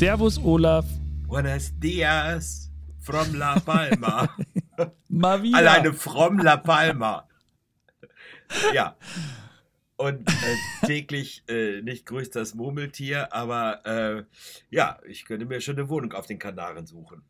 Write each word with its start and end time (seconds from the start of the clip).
Servus, 0.00 0.38
Olaf. 0.42 0.86
Buenos 1.28 1.78
dias 1.78 2.70
from 3.00 3.34
La 3.34 3.60
Palma. 3.60 4.34
Mal 5.10 5.42
wieder. 5.42 5.58
Alleine 5.58 5.92
from 5.92 6.38
La 6.38 6.56
Palma. 6.56 7.28
Ja. 8.72 8.96
Und 9.98 10.26
äh, 10.26 10.86
täglich 10.86 11.42
äh, 11.48 11.82
nicht 11.82 12.06
grüßt 12.06 12.34
das 12.34 12.54
Murmeltier, 12.54 13.34
aber 13.34 13.84
äh, 13.84 14.24
ja, 14.70 14.98
ich 15.06 15.26
könnte 15.26 15.44
mir 15.44 15.60
schon 15.60 15.76
eine 15.76 15.90
Wohnung 15.90 16.14
auf 16.14 16.24
den 16.24 16.38
Kanaren 16.38 16.86
suchen. 16.86 17.20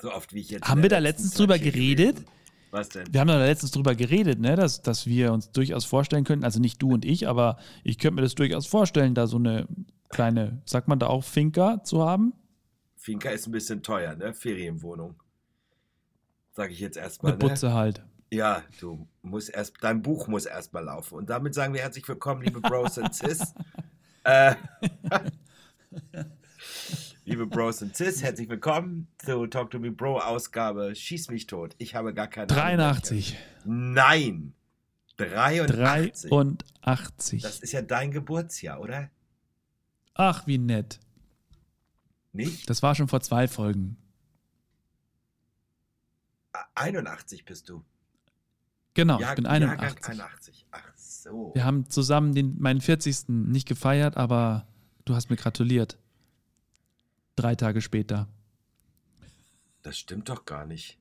So 0.00 0.12
oft 0.12 0.34
wie 0.34 0.40
ich 0.40 0.50
jetzt. 0.50 0.66
Haben 0.66 0.82
wir 0.82 0.88
da 0.88 0.98
letzten 0.98 1.26
letztens 1.26 1.38
drüber 1.38 1.60
geredet? 1.60 2.16
gewesen. 2.16 2.28
Was 2.72 2.88
denn? 2.88 3.04
Wir 3.08 3.20
haben 3.20 3.28
da 3.28 3.38
letztens 3.38 3.70
drüber 3.70 3.94
geredet, 3.94 4.40
ne, 4.40 4.56
dass, 4.56 4.82
dass 4.82 5.06
wir 5.06 5.32
uns 5.32 5.52
durchaus 5.52 5.84
vorstellen 5.84 6.24
könnten, 6.24 6.44
also 6.44 6.58
nicht 6.58 6.82
du 6.82 6.94
und 6.94 7.04
ich, 7.04 7.28
aber 7.28 7.58
ich 7.84 7.98
könnte 7.98 8.16
mir 8.16 8.22
das 8.22 8.34
durchaus 8.34 8.66
vorstellen, 8.66 9.14
da 9.14 9.28
so 9.28 9.36
eine 9.36 9.68
kleine, 10.12 10.62
sagt 10.64 10.86
man 10.86 10.98
da 10.98 11.08
auch, 11.08 11.24
Finca 11.24 11.82
zu 11.82 12.04
haben? 12.04 12.34
Finca 12.96 13.30
ist 13.30 13.48
ein 13.48 13.52
bisschen 13.52 13.82
teuer, 13.82 14.14
ne? 14.14 14.32
Ferienwohnung. 14.32 15.20
Sag 16.52 16.70
ich 16.70 16.78
jetzt 16.78 16.96
erstmal. 16.96 17.32
Mit 17.32 17.42
Ne? 17.42 17.48
Butze 17.48 17.72
halt. 17.72 18.04
Ja, 18.30 18.62
du 18.80 19.08
musst 19.22 19.50
erst, 19.50 19.74
dein 19.80 20.00
Buch 20.02 20.28
muss 20.28 20.46
erstmal 20.46 20.84
laufen. 20.84 21.16
Und 21.16 21.28
damit 21.28 21.54
sagen 21.54 21.74
wir 21.74 21.82
herzlich 21.82 22.06
willkommen, 22.06 22.42
liebe 22.42 22.60
Bros 22.60 22.96
und 22.96 23.14
Sis. 23.14 23.54
äh, 24.24 24.54
liebe 27.24 27.46
Bros 27.46 27.82
und 27.82 27.96
Sis, 27.96 28.22
herzlich 28.22 28.48
willkommen 28.48 29.08
zu 29.18 29.46
Talk 29.48 29.70
to 29.70 29.78
Me 29.78 29.90
Bro 29.90 30.20
Ausgabe 30.20 30.94
Schieß 30.94 31.28
mich 31.30 31.46
tot. 31.46 31.74
Ich 31.78 31.94
habe 31.94 32.14
gar 32.14 32.28
keine 32.28 32.52
Ahnung. 32.52 32.78
83. 32.78 33.36
Nein. 33.64 34.54
83. 35.16 36.30
83. 36.30 37.42
Das 37.42 37.60
ist 37.60 37.72
ja 37.72 37.82
dein 37.82 38.12
Geburtsjahr, 38.12 38.80
oder? 38.80 39.10
Ach, 40.14 40.46
wie 40.46 40.58
nett. 40.58 41.00
Nicht? 42.32 42.68
Das 42.68 42.82
war 42.82 42.94
schon 42.94 43.08
vor 43.08 43.20
zwei 43.20 43.48
Folgen. 43.48 43.96
81 46.74 47.44
bist 47.44 47.68
du. 47.68 47.82
Genau, 48.94 49.18
Jahr- 49.20 49.30
ich 49.30 49.36
bin 49.36 49.44
Jahrgang 49.44 49.70
81. 49.70 50.06
81. 50.20 50.66
Ach 50.70 50.92
so. 50.96 51.52
Wir 51.54 51.64
haben 51.64 51.88
zusammen 51.88 52.34
den, 52.34 52.60
meinen 52.60 52.80
40. 52.80 53.28
nicht 53.28 53.66
gefeiert, 53.66 54.16
aber 54.16 54.66
du 55.04 55.14
hast 55.14 55.30
mir 55.30 55.36
gratuliert. 55.36 55.98
Drei 57.36 57.54
Tage 57.54 57.80
später. 57.80 58.28
Das 59.82 59.98
stimmt 59.98 60.28
doch 60.28 60.44
gar 60.44 60.66
nicht. 60.66 60.98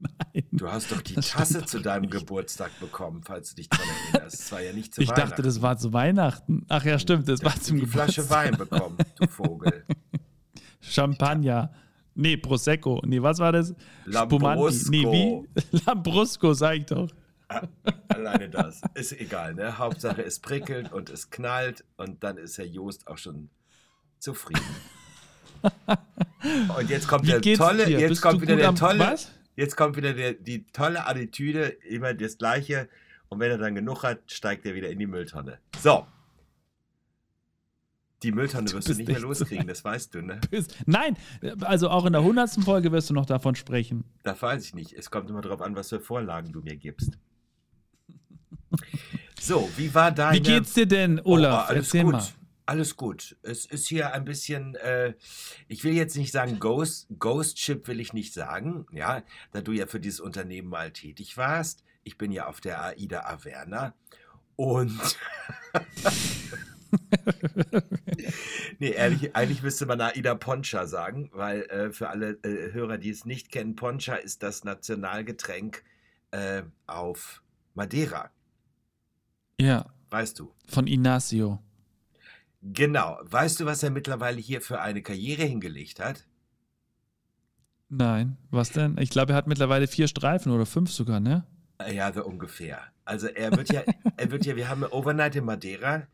Nein. 0.00 0.44
Du 0.52 0.70
hast 0.70 0.92
doch 0.92 1.02
die 1.02 1.14
Das 1.14 1.30
Tasse 1.30 1.64
zu 1.64 1.80
deinem 1.80 2.02
nicht. 2.02 2.12
Geburtstag 2.12 2.70
bekommen, 2.80 3.22
falls 3.24 3.50
du 3.50 3.56
dich 3.56 3.68
daran 3.68 3.86
erinnerst. 4.12 4.40
Es 4.40 4.52
war 4.52 4.60
ja 4.60 4.72
nicht 4.72 4.94
zu 4.94 5.00
Ich 5.00 5.10
dachte, 5.10 5.42
das 5.42 5.60
war 5.60 5.76
zu 5.76 5.92
Weihnachten. 5.92 6.64
Ach 6.68 6.84
ja, 6.84 6.98
stimmt, 6.98 7.28
das 7.28 7.40
Du 7.40 7.46
war 7.46 7.54
hast 7.54 7.64
zum 7.64 7.80
die 7.80 7.86
Flasche 7.86 8.22
Geburtstag. 8.22 8.44
Wein 8.44 8.56
bekommen, 8.56 8.98
du 9.16 9.26
Vogel. 9.28 9.84
Champagner. 10.80 11.72
Nee, 12.14 12.36
Prosecco. 12.36 13.02
Nee, 13.04 13.22
was 13.22 13.38
war 13.38 13.52
das? 13.52 13.74
Lambrusco. 14.04 14.90
Nee, 14.90 15.04
wie? 15.04 15.78
Lambrusco, 15.86 16.52
sag 16.52 16.76
ich 16.76 16.86
doch. 16.86 17.08
Alleine 18.08 18.48
das. 18.50 18.80
Ist 18.94 19.12
egal, 19.12 19.54
ne? 19.54 19.78
Hauptsache 19.78 20.22
es 20.22 20.38
prickelt 20.38 20.92
und 20.92 21.10
es 21.10 21.30
knallt 21.30 21.84
und 21.96 22.22
dann 22.22 22.36
ist 22.36 22.58
Herr 22.58 22.66
Joost 22.66 23.06
auch 23.08 23.18
schon 23.18 23.50
zufrieden. 24.18 24.62
Und 26.78 26.88
jetzt 26.88 27.08
kommt 27.08 27.24
Wie 27.26 27.40
der 27.40 27.56
tolle, 27.56 27.84
dir? 27.86 27.98
jetzt 27.98 28.10
Bist 28.10 28.22
kommt 28.22 28.40
wieder 28.40 28.54
der 28.54 28.72
tolle, 28.74 29.00
was? 29.00 29.32
Jetzt 29.58 29.76
kommt 29.76 29.96
wieder 29.96 30.14
der, 30.14 30.34
die 30.34 30.64
tolle 30.66 31.06
Attitüde, 31.06 31.66
immer 31.88 32.14
das 32.14 32.38
Gleiche. 32.38 32.88
Und 33.28 33.40
wenn 33.40 33.50
er 33.50 33.58
dann 33.58 33.74
genug 33.74 34.04
hat, 34.04 34.30
steigt 34.30 34.64
er 34.64 34.74
wieder 34.74 34.88
in 34.88 34.98
die 34.98 35.06
Mülltonne. 35.06 35.58
So. 35.80 36.06
Die 38.22 38.32
Mülltonne 38.32 38.68
Du 38.68 38.76
wirst 38.76 38.88
du 38.88 38.90
bist 38.90 38.98
nicht 38.98 39.08
mehr 39.08 39.16
echt 39.16 39.22
so 39.22 39.28
loskriegen, 39.28 39.66
das 39.66 39.84
weißt 39.84 40.14
du, 40.14 40.22
ne? 40.22 40.40
Nein, 40.86 41.16
also 41.60 41.88
auch 41.90 42.06
in 42.06 42.12
der 42.12 42.22
100. 42.22 42.64
Folge 42.64 42.90
wirst 42.90 43.10
du 43.10 43.14
noch 43.14 43.26
davon 43.26 43.54
sprechen. 43.54 44.04
Das 44.22 44.40
weiß 44.40 44.64
ich 44.64 44.74
nicht. 44.74 44.92
Es 44.92 45.10
kommt 45.10 45.28
immer 45.28 45.40
darauf 45.40 45.60
an, 45.60 45.76
was 45.76 45.88
für 45.90 46.00
Vorlagen 46.00 46.52
du 46.52 46.60
mir 46.62 46.76
gibst. 46.76 47.18
So, 49.40 49.70
wie 49.76 49.94
war 49.94 50.10
deine... 50.10 50.36
Wie 50.36 50.42
geht's 50.42 50.74
dir 50.74 50.84
denn, 50.84 51.20
Olaf? 51.22 51.66
Oh, 51.66 51.68
alles 51.70 51.86
Erzähl 51.86 52.02
gut. 52.02 52.12
mal. 52.14 52.28
Alles 52.68 52.96
gut. 52.96 53.38
Es 53.40 53.64
ist 53.64 53.88
hier 53.88 54.12
ein 54.12 54.26
bisschen, 54.26 54.74
äh, 54.74 55.14
ich 55.68 55.84
will 55.84 55.94
jetzt 55.94 56.18
nicht 56.18 56.32
sagen 56.32 56.58
Ghost, 56.60 57.08
Ghost 57.18 57.58
Ship 57.58 57.88
will 57.88 57.98
ich 57.98 58.12
nicht 58.12 58.34
sagen, 58.34 58.84
ja, 58.92 59.22
da 59.52 59.62
du 59.62 59.72
ja 59.72 59.86
für 59.86 59.98
dieses 59.98 60.20
Unternehmen 60.20 60.68
mal 60.68 60.90
tätig 60.90 61.38
warst. 61.38 61.82
Ich 62.04 62.18
bin 62.18 62.30
ja 62.30 62.46
auf 62.46 62.60
der 62.60 62.84
AIDA 62.84 63.20
Averna 63.20 63.94
und 64.56 65.00
nee, 68.78 68.90
ehrlich, 68.90 69.34
eigentlich 69.34 69.62
müsste 69.62 69.86
man 69.86 70.02
AIDA 70.02 70.34
Poncha 70.34 70.86
sagen, 70.86 71.30
weil 71.32 71.62
äh, 71.70 71.90
für 71.90 72.10
alle 72.10 72.32
äh, 72.42 72.74
Hörer, 72.74 72.98
die 72.98 73.08
es 73.08 73.24
nicht 73.24 73.50
kennen, 73.50 73.76
Poncha 73.76 74.16
ist 74.16 74.42
das 74.42 74.64
Nationalgetränk 74.64 75.84
äh, 76.32 76.64
auf 76.86 77.42
Madeira, 77.72 78.30
Ja, 79.58 79.86
weißt 80.10 80.38
du. 80.38 80.52
von 80.66 80.86
Ignacio. 80.86 81.62
Genau. 82.62 83.18
Weißt 83.22 83.60
du, 83.60 83.66
was 83.66 83.82
er 83.82 83.90
mittlerweile 83.90 84.38
hier 84.40 84.60
für 84.60 84.80
eine 84.80 85.02
Karriere 85.02 85.44
hingelegt 85.44 86.00
hat? 86.00 86.26
Nein, 87.88 88.36
was 88.50 88.70
denn? 88.70 88.98
Ich 88.98 89.10
glaube, 89.10 89.32
er 89.32 89.36
hat 89.36 89.46
mittlerweile 89.46 89.86
vier 89.86 90.08
Streifen 90.08 90.52
oder 90.52 90.66
fünf 90.66 90.90
sogar, 90.92 91.20
ne? 91.20 91.46
Ja, 91.90 92.12
so 92.12 92.24
ungefähr. 92.24 92.80
Also 93.04 93.28
er 93.28 93.52
wird 93.56 93.72
ja, 93.72 93.82
er 94.16 94.30
wird 94.30 94.44
ja, 94.44 94.56
wir 94.56 94.68
haben 94.68 94.84
Overnight 94.84 95.36
in 95.36 95.44
Madeira 95.44 96.06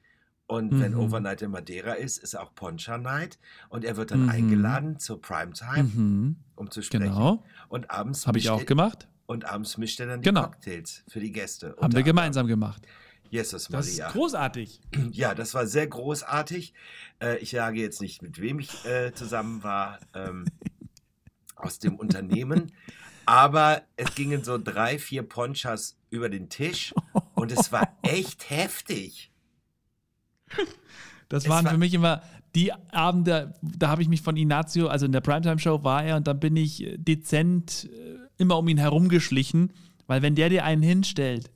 und 0.47 0.79
wenn 0.79 0.93
Mhm. 0.93 1.01
Overnight 1.01 1.43
in 1.43 1.51
Madeira 1.51 1.95
ist, 1.95 2.19
ist 2.19 2.37
auch 2.39 2.55
Poncha 2.55 2.99
Night 2.99 3.39
und 3.71 3.85
er 3.85 3.97
wird 3.97 4.11
dann 4.13 4.25
Mhm. 4.25 4.29
eingeladen 4.29 4.99
zur 4.99 5.21
Primetime, 5.21 5.85
Mhm, 5.85 6.37
um 6.55 6.71
zu 6.71 6.83
sprechen. 6.83 7.05
genau. 7.07 7.43
Und 7.69 7.91
abends 7.91 8.27
Habe 8.27 8.39
ich 8.39 8.51
auch 8.51 8.61
er- 8.61 8.67
gemacht. 8.67 9.09
Und 9.27 9.47
abends 9.47 9.79
mischt 9.79 9.99
er 10.01 10.07
dann 10.07 10.21
die 10.21 10.29
Genau. 10.29 10.43
Cocktails 10.43 11.03
für 11.09 11.19
die 11.19 11.33
Gäste. 11.33 11.75
Haben 11.81 11.95
wir 11.95 12.03
gemeinsam 12.03 12.47
gemacht. 12.47 12.87
Jesus 13.31 13.69
Das 13.69 13.87
ist 13.89 13.99
Maria. 13.99 14.13
großartig. 14.13 14.81
Ja, 15.13 15.35
das 15.35 15.55
war 15.55 15.67
sehr 15.67 15.87
großartig. 15.87 16.73
Äh, 17.21 17.39
ich 17.39 17.51
sage 17.51 17.81
jetzt 17.81 18.01
nicht, 18.01 18.23
mit 18.23 18.41
wem 18.41 18.59
ich 18.61 18.85
äh, 18.85 19.13
zusammen 19.15 19.63
war 19.63 19.99
ähm, 20.15 20.45
aus 21.57 21.79
dem 21.79 21.97
Unternehmen, 21.97 22.73
aber 23.27 23.83
es 23.97 24.15
gingen 24.15 24.45
so 24.45 24.59
drei, 24.59 24.99
vier 24.99 25.23
Ponchas 25.23 25.97
über 26.11 26.29
den 26.29 26.49
Tisch 26.49 26.95
und 27.35 27.51
es 27.53 27.73
war 27.73 27.97
echt 28.03 28.51
heftig. 28.51 29.31
Das 31.29 31.49
waren 31.49 31.65
war- 31.65 31.73
für 31.73 31.79
mich 31.79 31.95
immer 31.95 32.23
die 32.55 32.73
Abende, 32.93 33.55
da 33.63 33.89
habe 33.89 34.03
ich 34.03 34.09
mich 34.09 34.23
von 34.23 34.37
Ignacio, 34.37 34.87
also 34.87 35.07
in 35.07 35.13
der 35.13 35.21
Primetime-Show 35.23 35.83
war 35.83 36.05
er 36.05 36.17
und 36.17 36.27
dann 36.29 36.39
bin 36.39 36.57
ich 36.57 36.85
äh, 36.85 36.97
dezent 36.99 37.89
äh, 37.93 38.19
immer 38.39 38.59
um 38.59 38.69
ihn 38.69 38.79
herumgeschlichen, 38.79 39.73
weil 40.07 40.23
wenn 40.23 40.35
der 40.37 40.51
dir 40.51 40.65
einen 40.65 40.83
hinstellt, 40.83 41.51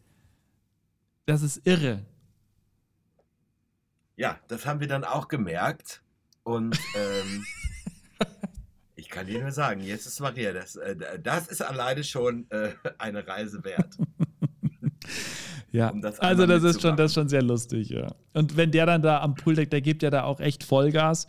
das 1.28 1.42
ist 1.42 1.60
irre. 1.66 2.06
Ja, 4.16 4.38
das 4.48 4.64
haben 4.64 4.80
wir 4.80 4.88
dann 4.88 5.04
auch 5.04 5.28
gemerkt 5.28 6.02
und 6.42 6.80
ähm, 6.96 7.44
ich 8.96 9.10
kann 9.10 9.26
dir 9.26 9.40
nur 9.42 9.52
sagen, 9.52 9.82
jetzt 9.82 10.06
ist 10.06 10.20
Maria, 10.20 10.54
das, 10.54 10.76
äh, 10.76 10.96
das 11.20 11.48
ist 11.48 11.60
alleine 11.60 12.02
schon 12.02 12.50
äh, 12.50 12.70
eine 12.98 13.26
Reise 13.26 13.62
wert. 13.62 13.96
Ja, 15.70 15.90
Um 15.90 16.00
das 16.00 16.18
also 16.18 16.46
das 16.46 16.62
ist 16.62 16.80
schon, 16.80 16.96
das 16.96 17.10
ist 17.10 17.14
schon 17.14 17.28
sehr 17.28 17.42
lustig, 17.42 17.90
ja. 17.90 18.14
Und 18.32 18.56
wenn 18.56 18.70
der 18.70 18.86
dann 18.86 19.02
da 19.02 19.20
am 19.20 19.34
Pooldeck, 19.34 19.70
der 19.70 19.82
gibt 19.82 20.02
ja 20.02 20.08
da 20.08 20.22
auch 20.22 20.40
echt 20.40 20.64
Vollgas. 20.64 21.26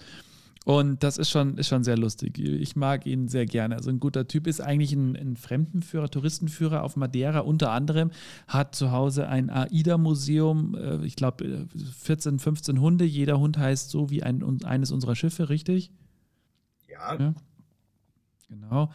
Und 0.66 1.04
das 1.04 1.18
ist 1.18 1.30
schon, 1.30 1.58
ist 1.58 1.68
schon 1.68 1.84
sehr 1.84 1.98
lustig. 1.98 2.38
Ich 2.38 2.76
mag 2.76 3.06
ihn 3.06 3.28
sehr 3.28 3.46
gerne. 3.46 3.76
Also 3.76 3.90
ein 3.90 4.00
guter 4.00 4.28
Typ 4.28 4.46
ist 4.46 4.62
eigentlich 4.62 4.92
ein, 4.94 5.16
ein 5.16 5.36
Fremdenführer, 5.38 6.10
Touristenführer 6.10 6.84
auf 6.84 6.96
Madeira 6.96 7.40
unter 7.40 7.72
anderem, 7.72 8.12
hat 8.48 8.76
zu 8.76 8.92
Hause 8.92 9.28
ein 9.28 9.50
AIDA-Museum, 9.50 10.76
äh, 10.76 11.06
ich 11.06 11.16
glaube 11.16 11.68
14, 12.00 12.40
15 12.40 12.82
Hunde. 12.82 13.06
Jeder 13.06 13.40
Hund 13.40 13.58
heißt 13.58 13.90
so 13.90 14.10
wie 14.10 14.22
ein, 14.22 14.64
eines 14.64 14.92
unserer 14.92 15.16
Schiffe, 15.16 15.50
richtig? 15.50 15.92
Ja, 16.88 17.16
Ja. 17.20 17.34
Genau. 18.50 18.92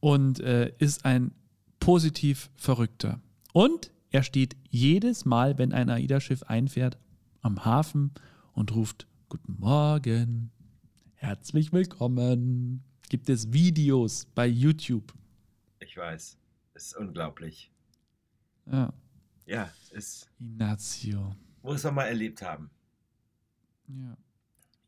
Und 0.00 0.38
äh, 0.40 0.72
ist 0.78 1.04
ein 1.04 1.32
positiv 1.80 2.50
Verrückter. 2.56 3.20
Und 3.52 3.90
er 4.10 4.22
steht 4.22 4.56
jedes 4.68 5.24
Mal, 5.24 5.58
wenn 5.58 5.72
ein 5.72 5.90
AIDA-Schiff 5.90 6.42
einfährt, 6.44 6.98
am 7.40 7.64
Hafen 7.64 8.12
und 8.52 8.74
ruft 8.74 9.06
Guten 9.28 9.56
Morgen, 9.58 10.50
herzlich 11.18 11.72
willkommen. 11.72 12.82
Gibt 13.08 13.28
es 13.28 13.52
Videos 13.52 14.26
bei 14.34 14.46
YouTube? 14.46 15.12
ich 15.80 15.96
weiß. 15.96 16.36
Es 16.74 16.86
ist 16.86 16.96
unglaublich. 16.96 17.72
Ja, 18.70 18.92
Ja, 19.46 19.72
ist, 19.90 20.28
Ignacio. 20.38 21.34
muss 21.62 21.82
man 21.84 21.94
mal 21.94 22.04
erlebt 22.04 22.42
haben. 22.42 22.70
Ja. 23.88 24.16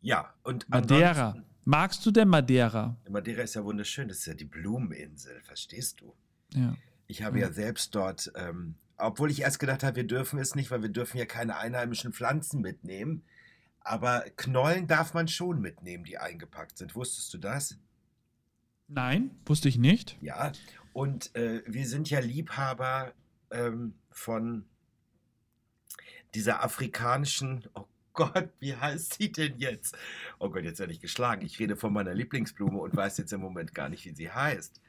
Ja, 0.03 0.35
und 0.45 0.69
Madeira. 0.69 1.37
Magst 1.65 2.05
du 2.07 2.11
denn 2.11 2.29
Madeira? 2.29 2.97
Madeira 3.09 3.43
ist 3.43 3.55
ja 3.55 3.65
wunderschön, 3.65 4.09
das 4.09 4.19
ist 4.19 4.27
ja 4.27 4.35
die 4.35 4.45
Blumeninsel, 4.45 5.41
verstehst 5.43 6.01
du? 6.01 6.15
Ja. 6.55 6.77
Ich 7.07 7.23
habe 7.23 7.41
ja 7.41 7.51
selbst 7.53 7.95
dort, 7.95 8.31
ähm, 8.37 8.75
obwohl 8.99 9.31
ich 9.31 9.41
erst 9.41 9.59
gedacht 9.59 9.83
habe, 9.83 9.97
wir 9.97 10.07
dürfen 10.07 10.39
es 10.39 10.55
nicht, 10.55 10.71
weil 10.71 10.83
wir 10.83 10.91
dürfen 10.91 11.17
ja 11.19 11.27
keine 11.27 11.57
einheimischen 11.57 12.13
Pflanzen 12.13 12.61
mitnehmen. 12.61 13.23
Aber 13.81 14.25
Knollen 14.37 14.87
darf 14.87 15.15
man 15.15 15.29
schon 15.29 15.61
mitnehmen, 15.61 16.05
die 16.05 16.19
eingepackt 16.19 16.79
sind. 16.79 16.95
Wusstest 16.95 17.33
du 17.35 17.39
das? 17.39 17.79
Nein, 18.89 19.31
wusste 19.47 19.69
ich 19.69 19.79
nicht. 19.79 20.19
Ja, 20.21 20.53
und 20.93 21.35
äh, 21.37 21.63
wir 21.67 21.87
sind 21.87 22.11
ja 22.11 22.21
Liebhaber 22.21 23.13
ähm, 23.51 23.95
von 24.11 24.65
dieser 26.35 26.63
afrikanischen, 26.65 27.65
oh 27.75 27.87
Gott, 28.13 28.51
wie 28.59 28.75
heißt 28.75 29.15
sie 29.15 29.31
denn 29.31 29.59
jetzt? 29.59 29.97
Oh 30.39 30.51
Gott, 30.51 30.65
jetzt 30.65 30.81
werde 30.81 30.93
ich 30.93 31.01
geschlagen. 31.01 31.47
Ich 31.47 31.59
rede 31.59 31.77
von 31.77 31.93
meiner 31.93 32.13
Lieblingsblume 32.13 32.79
und 32.79 32.95
weiß 32.95 33.19
jetzt 33.19 33.33
im 33.33 33.41
Moment 33.41 33.75
gar 33.75 33.89
nicht, 33.89 34.05
wie 34.05 34.15
sie 34.15 34.31
heißt. 34.31 34.81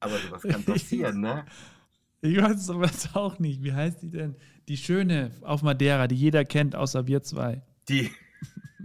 Aber 0.00 0.18
sowas 0.18 0.42
kann 0.42 0.64
passieren, 0.64 1.20
ne? 1.20 1.44
Ich 2.20 2.40
weiß 2.40 2.68
jetzt 2.68 3.16
auch 3.16 3.40
nicht. 3.40 3.64
Wie 3.64 3.72
heißt 3.72 4.02
die 4.02 4.10
denn? 4.10 4.36
Die 4.68 4.76
schöne 4.76 5.32
auf 5.40 5.62
Madeira, 5.62 6.06
die 6.06 6.14
jeder 6.14 6.44
kennt, 6.44 6.76
außer 6.76 7.08
wir 7.08 7.22
zwei. 7.22 7.62
Die. 7.88 8.10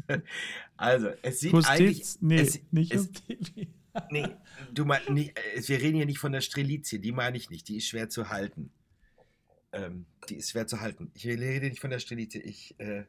Also, 0.77 1.09
es 1.23 1.39
sieht 1.39 1.53
Justiz? 1.53 1.69
eigentlich. 1.71 2.17
Nee, 2.21 2.39
es, 2.39 2.59
nicht 2.71 2.93
es, 2.93 3.09
Justiz. 3.27 3.67
nee, 4.11 4.27
du 4.71 4.85
mein, 4.85 5.01
nee, 5.09 5.33
äh, 5.55 5.67
wir 5.67 5.81
reden 5.81 5.97
hier 5.97 6.05
nicht 6.05 6.19
von 6.19 6.31
der 6.31 6.41
Strelizie, 6.41 6.99
die 6.99 7.11
meine 7.11 7.35
ich 7.35 7.49
nicht. 7.49 7.67
Die 7.67 7.77
ist 7.77 7.87
schwer 7.87 8.09
zu 8.09 8.29
halten. 8.29 8.71
Ähm, 9.71 10.05
die 10.29 10.35
ist 10.35 10.51
schwer 10.51 10.67
zu 10.67 10.79
halten. 10.79 11.11
Ich 11.15 11.25
rede 11.25 11.67
nicht 11.67 11.81
von 11.81 11.89
der 11.89 11.99
Strelizie. 11.99 12.41
Ich, 12.41 12.79
äh, 12.79 13.05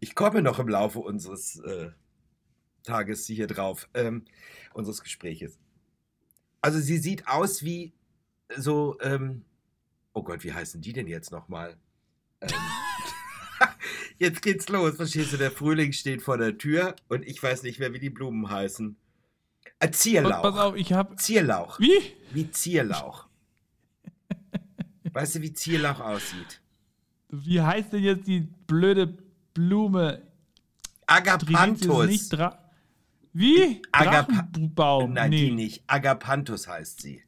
ich 0.00 0.14
komme 0.14 0.40
noch 0.42 0.58
im 0.58 0.68
Laufe 0.68 1.00
unseres 1.00 1.60
äh, 1.60 1.90
Tages 2.82 3.26
hier 3.26 3.46
drauf, 3.46 3.88
ähm, 3.94 4.24
unseres 4.72 5.02
Gespräches. 5.02 5.58
Also 6.62 6.78
sie 6.78 6.98
sieht 6.98 7.26
aus 7.28 7.62
wie 7.62 7.92
so, 8.56 8.98
ähm, 9.00 9.44
oh 10.12 10.22
Gott, 10.22 10.42
wie 10.44 10.52
heißen 10.52 10.80
die 10.80 10.92
denn 10.92 11.06
jetzt 11.06 11.30
nochmal? 11.30 11.76
Ähm, 12.40 12.50
jetzt 14.20 14.42
geht's 14.42 14.68
los, 14.68 14.94
verstehst 14.96 15.32
du? 15.32 15.36
Der 15.36 15.50
Frühling 15.50 15.92
steht 15.92 16.22
vor 16.22 16.38
der 16.38 16.56
Tür 16.56 16.94
und 17.08 17.26
ich 17.26 17.42
weiß 17.42 17.64
nicht 17.64 17.80
mehr, 17.80 17.92
wie 17.92 17.98
die 17.98 18.10
Blumen 18.10 18.48
heißen. 18.48 18.96
Äh, 19.80 19.90
Zierlauch. 19.90 20.42
Pass 20.42 20.56
auf, 20.56 20.76
ich 20.76 20.92
habe. 20.92 21.16
Zierlauch. 21.16 21.80
Wie? 21.80 22.00
Wie 22.32 22.50
Zierlauch. 22.50 23.26
weißt 25.12 25.36
du, 25.36 25.42
wie 25.42 25.52
Zierlauch 25.52 26.00
aussieht? 26.00 26.60
Wie 27.28 27.60
heißt 27.60 27.92
denn 27.92 28.02
jetzt 28.02 28.26
die 28.26 28.40
blöde 28.40 29.18
Blume? 29.54 30.22
Agapanthus. 31.06 32.30
Wie? 33.32 33.82
Agapa- 33.92 34.26
Drachenbaum. 34.52 35.12
Nein, 35.14 35.30
nee. 35.30 35.46
die 35.46 35.52
nicht. 35.52 35.84
Agapanthus 35.86 36.68
heißt 36.68 37.00
sie. 37.00 37.22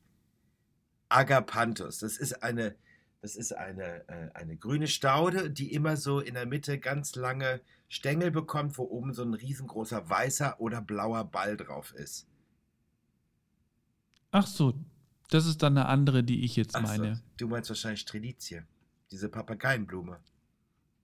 Agapanthus. 1.09 1.99
Das 1.99 2.17
ist 2.17 2.43
eine, 2.43 2.75
das 3.23 3.37
ist 3.37 3.53
eine, 3.53 4.07
äh, 4.09 4.31
eine 4.35 4.57
grüne 4.57 4.89
Staude, 4.89 5.49
die 5.49 5.73
immer 5.73 5.97
so 5.97 6.19
in 6.19 6.35
der 6.35 6.45
Mitte 6.45 6.79
ganz 6.79 7.15
lange 7.15 7.61
Stängel 7.89 8.33
bekommt, 8.33 8.77
wo 8.79 8.83
oben 8.83 9.15
so 9.15 9.23
ein 9.23 9.33
riesengroßer 9.33 10.11
weißer 10.11 10.61
oder 10.61 10.83
blauer 10.83 11.25
Ball 11.25 11.57
drauf 11.57 11.95
ist. 11.95 12.27
Ach 14.33 14.47
so, 14.47 14.75
das 15.31 15.47
ist 15.47 15.63
dann 15.63 15.79
eine 15.79 15.87
andere, 15.87 16.25
die 16.25 16.45
ich 16.45 16.57
jetzt 16.57 16.75
Ach 16.75 16.85
so, 16.87 17.01
meine. 17.01 17.23
du 17.37 17.47
meinst 17.47 17.71
wahrscheinlich 17.71 18.01
Strelizie. 18.01 18.65
Diese 19.13 19.29
Papageienblume. 19.29 20.19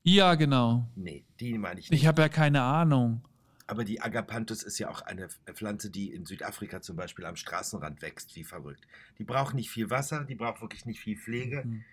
Ja, 0.03 0.35
genau. 0.35 0.89
Nee, 0.97 1.25
die 1.39 1.57
meine 1.57 1.79
ich 1.79 1.91
nicht. 1.91 2.01
Ich 2.01 2.07
habe 2.07 2.23
ja 2.23 2.29
keine 2.29 2.63
Ahnung. 2.63 3.23
Aber 3.67 3.85
die 3.85 4.01
Agapanthus 4.01 4.63
ist 4.63 4.79
ja 4.79 4.89
auch 4.89 5.03
eine 5.03 5.29
Pflanze, 5.53 5.91
die 5.91 6.11
in 6.13 6.25
Südafrika 6.25 6.81
zum 6.81 6.97
Beispiel 6.97 7.27
am 7.27 7.37
Straßenrand 7.37 8.01
wächst, 8.01 8.35
wie 8.35 8.45
verrückt. 8.45 8.89
Die 9.19 9.25
braucht 9.25 9.55
nicht 9.55 9.71
viel 9.71 9.91
Wasser, 9.91 10.25
die 10.25 10.35
braucht 10.35 10.63
wirklich 10.63 10.87
nicht 10.87 11.01
viel 11.01 11.19
Pflege. 11.19 11.63
Hm. 11.63 11.85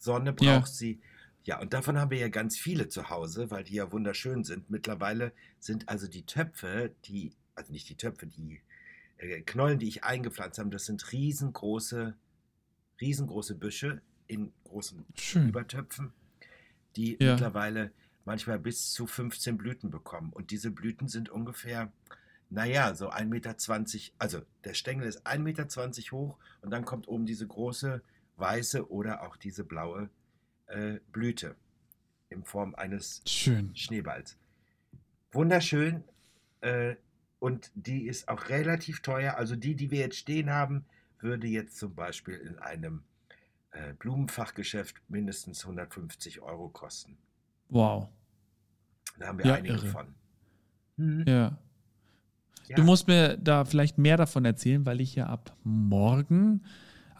Sonne 0.00 0.32
braucht 0.32 0.46
Ja. 0.46 0.66
sie. 0.66 1.00
Ja, 1.44 1.60
und 1.60 1.72
davon 1.72 1.98
haben 1.98 2.10
wir 2.10 2.18
ja 2.18 2.28
ganz 2.28 2.58
viele 2.58 2.88
zu 2.88 3.08
Hause, 3.08 3.50
weil 3.50 3.64
die 3.64 3.74
ja 3.74 3.92
wunderschön 3.92 4.44
sind. 4.44 4.68
Mittlerweile 4.70 5.32
sind 5.58 5.88
also 5.88 6.06
die 6.08 6.24
Töpfe, 6.26 6.92
die, 7.04 7.32
also 7.54 7.72
nicht 7.72 7.88
die 7.88 7.94
Töpfe, 7.96 8.26
die 8.26 8.60
äh, 9.18 9.40
Knollen, 9.42 9.78
die 9.78 9.88
ich 9.88 10.04
eingepflanzt 10.04 10.58
habe, 10.58 10.70
das 10.70 10.86
sind 10.86 11.12
riesengroße, 11.12 12.14
riesengroße 13.00 13.54
Büsche 13.54 14.02
in 14.26 14.52
großen 14.64 15.04
Schön. 15.14 15.48
Übertöpfen, 15.48 16.12
die 16.96 17.16
Ja. 17.20 17.32
mittlerweile 17.32 17.92
manchmal 18.24 18.58
bis 18.58 18.92
zu 18.92 19.06
15 19.06 19.56
Blüten 19.56 19.90
bekommen. 19.90 20.30
Und 20.32 20.50
diese 20.50 20.70
Blüten 20.70 21.08
sind 21.08 21.30
ungefähr, 21.30 21.90
naja, 22.50 22.94
so 22.94 23.10
1,20 23.10 23.24
Meter, 23.28 23.56
also 24.18 24.42
der 24.64 24.74
Stängel 24.74 25.06
ist 25.08 25.26
1,20 25.26 25.38
Meter 25.42 26.12
hoch 26.12 26.38
und 26.60 26.70
dann 26.70 26.84
kommt 26.84 27.08
oben 27.08 27.26
diese 27.26 27.46
große 27.46 28.02
weiße 28.40 28.90
oder 28.90 29.22
auch 29.22 29.36
diese 29.36 29.64
blaue 29.64 30.08
äh, 30.66 30.98
Blüte 31.12 31.56
in 32.30 32.44
Form 32.44 32.74
eines 32.74 33.22
Schön. 33.26 33.74
Schneeballs. 33.76 34.36
Wunderschön 35.32 36.04
äh, 36.60 36.96
und 37.38 37.70
die 37.74 38.06
ist 38.06 38.28
auch 38.28 38.48
relativ 38.48 39.00
teuer. 39.00 39.36
Also 39.36 39.56
die, 39.56 39.74
die 39.74 39.90
wir 39.90 40.00
jetzt 40.00 40.16
stehen 40.16 40.50
haben, 40.50 40.84
würde 41.20 41.46
jetzt 41.46 41.76
zum 41.78 41.94
Beispiel 41.94 42.34
in 42.34 42.58
einem 42.58 43.02
äh, 43.72 43.92
Blumenfachgeschäft 43.94 44.96
mindestens 45.08 45.62
150 45.64 46.40
Euro 46.40 46.68
kosten. 46.68 47.16
Wow. 47.68 48.08
Da 49.18 49.28
haben 49.28 49.38
wir 49.38 49.46
Ja, 49.46 49.54
einige 49.54 49.74
irre. 49.74 49.86
von. 49.86 50.14
Hm, 50.96 51.24
Ja. 51.26 51.58
ja. 52.66 52.76
Du 52.76 52.82
musst 52.82 53.06
mir 53.06 53.36
da 53.36 53.64
vielleicht 53.64 53.98
mehr 53.98 54.16
davon 54.16 54.44
erzählen, 54.44 54.84
weil 54.86 55.00
ich 55.00 55.14
ja 55.14 55.26
ab 55.26 55.56
morgen, 55.62 56.64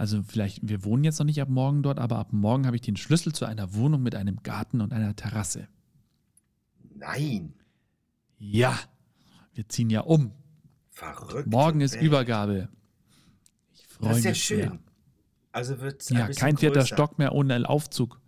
also 0.01 0.23
vielleicht, 0.23 0.61
wir 0.67 0.83
wohnen 0.83 1.05
jetzt 1.05 1.19
noch 1.19 1.27
nicht 1.27 1.43
ab 1.43 1.51
morgen 1.51 1.83
dort, 1.83 1.99
aber 1.99 2.17
ab 2.17 2.33
morgen 2.33 2.65
habe 2.65 2.75
ich 2.75 2.81
den 2.81 2.97
Schlüssel 2.97 3.35
zu 3.35 3.45
einer 3.45 3.75
Wohnung 3.75 4.03
mit 4.03 4.15
einem 4.15 4.43
Garten 4.43 4.81
und 4.81 4.95
einer 4.95 5.15
Terrasse. 5.15 5.69
Nein, 6.95 7.53
Ja, 8.39 8.79
wir 9.53 9.69
ziehen 9.69 9.91
ja 9.91 10.01
um. 10.01 10.33
verrückt. 10.89 11.51
Morgen 11.51 11.83
ist 11.83 12.01
Übergabe. 12.01 12.71
Ich 13.75 13.87
freue 13.89 14.09
Das 14.09 14.19
ist 14.19 14.25
ja 14.25 14.31
mich 14.31 14.47
sehr. 14.47 14.69
schön. 14.71 14.79
Also 15.53 15.81
wird 15.81 16.01
es 16.01 16.09
Ja, 16.09 16.29
kein 16.29 16.57
vierter 16.57 16.87
Stock 16.87 17.19
mehr 17.19 17.35
ohne 17.35 17.69
Aufzug. 17.69 18.23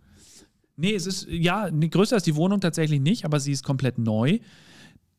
Nee, 0.75 0.93
es 0.93 1.07
ist, 1.07 1.27
ja, 1.27 1.71
größer 1.71 2.17
ist 2.17 2.27
die 2.27 2.35
Wohnung 2.35 2.61
tatsächlich 2.61 3.01
nicht, 3.01 3.25
aber 3.25 3.39
sie 3.39 3.51
ist 3.51 3.63
komplett 3.63 3.97
neu. 3.97 4.37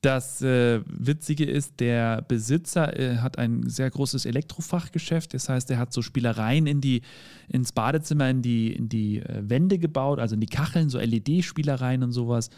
Das 0.05 0.43
äh, 0.43 0.83
Witzige 0.87 1.47
ist, 1.47 1.81
der 1.81 2.21
Besitzer 2.21 2.99
äh, 2.99 3.17
hat 3.21 3.39
ein 3.39 3.67
sehr 3.71 3.89
großes 3.89 4.26
Elektrofachgeschäft. 4.26 5.33
Das 5.33 5.49
heißt, 5.49 5.71
er 5.71 5.78
hat 5.78 5.95
so 5.95 6.02
Spielereien 6.02 6.67
in 6.67 6.83
die, 6.83 7.00
ins 7.49 7.73
Badezimmer, 7.73 8.28
in 8.28 8.43
die, 8.43 8.71
in 8.71 8.90
die 8.90 9.21
äh, 9.21 9.49
Wände 9.49 9.78
gebaut, 9.78 10.19
also 10.19 10.35
in 10.35 10.43
die 10.43 10.47
Kacheln, 10.47 10.90
so 10.90 10.99
LED-Spielereien 10.99 12.02
und 12.02 12.12
sowas. 12.12 12.50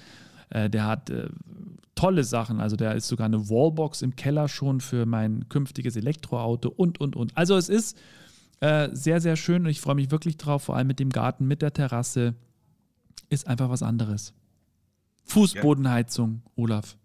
Äh, 0.51 0.69
der 0.69 0.87
hat 0.89 1.09
äh, 1.11 1.29
tolle 1.95 2.25
Sachen. 2.25 2.59
Also, 2.59 2.75
da 2.75 2.91
ist 2.91 3.07
sogar 3.07 3.27
eine 3.27 3.49
Wallbox 3.49 4.03
im 4.03 4.17
Keller 4.17 4.49
schon 4.49 4.81
für 4.81 5.07
mein 5.07 5.49
künftiges 5.49 5.95
Elektroauto 5.95 6.69
und, 6.69 6.99
und, 7.01 7.15
und. 7.15 7.37
Also, 7.37 7.57
es 7.57 7.69
ist 7.69 7.97
äh, 8.59 8.89
sehr, 8.91 9.21
sehr 9.21 9.37
schön 9.37 9.63
und 9.63 9.69
ich 9.69 9.81
freue 9.81 9.95
mich 9.95 10.11
wirklich 10.11 10.37
drauf, 10.37 10.65
vor 10.65 10.75
allem 10.75 10.89
mit 10.89 10.99
dem 10.99 11.11
Garten, 11.11 11.47
mit 11.47 11.63
der 11.63 11.73
Terrasse. 11.73 12.35
Ist 13.31 13.47
einfach 13.47 13.71
was 13.71 13.85
anderes. 13.85 14.35
Fußbodenheizung, 15.27 16.43
Olaf. 16.57 16.97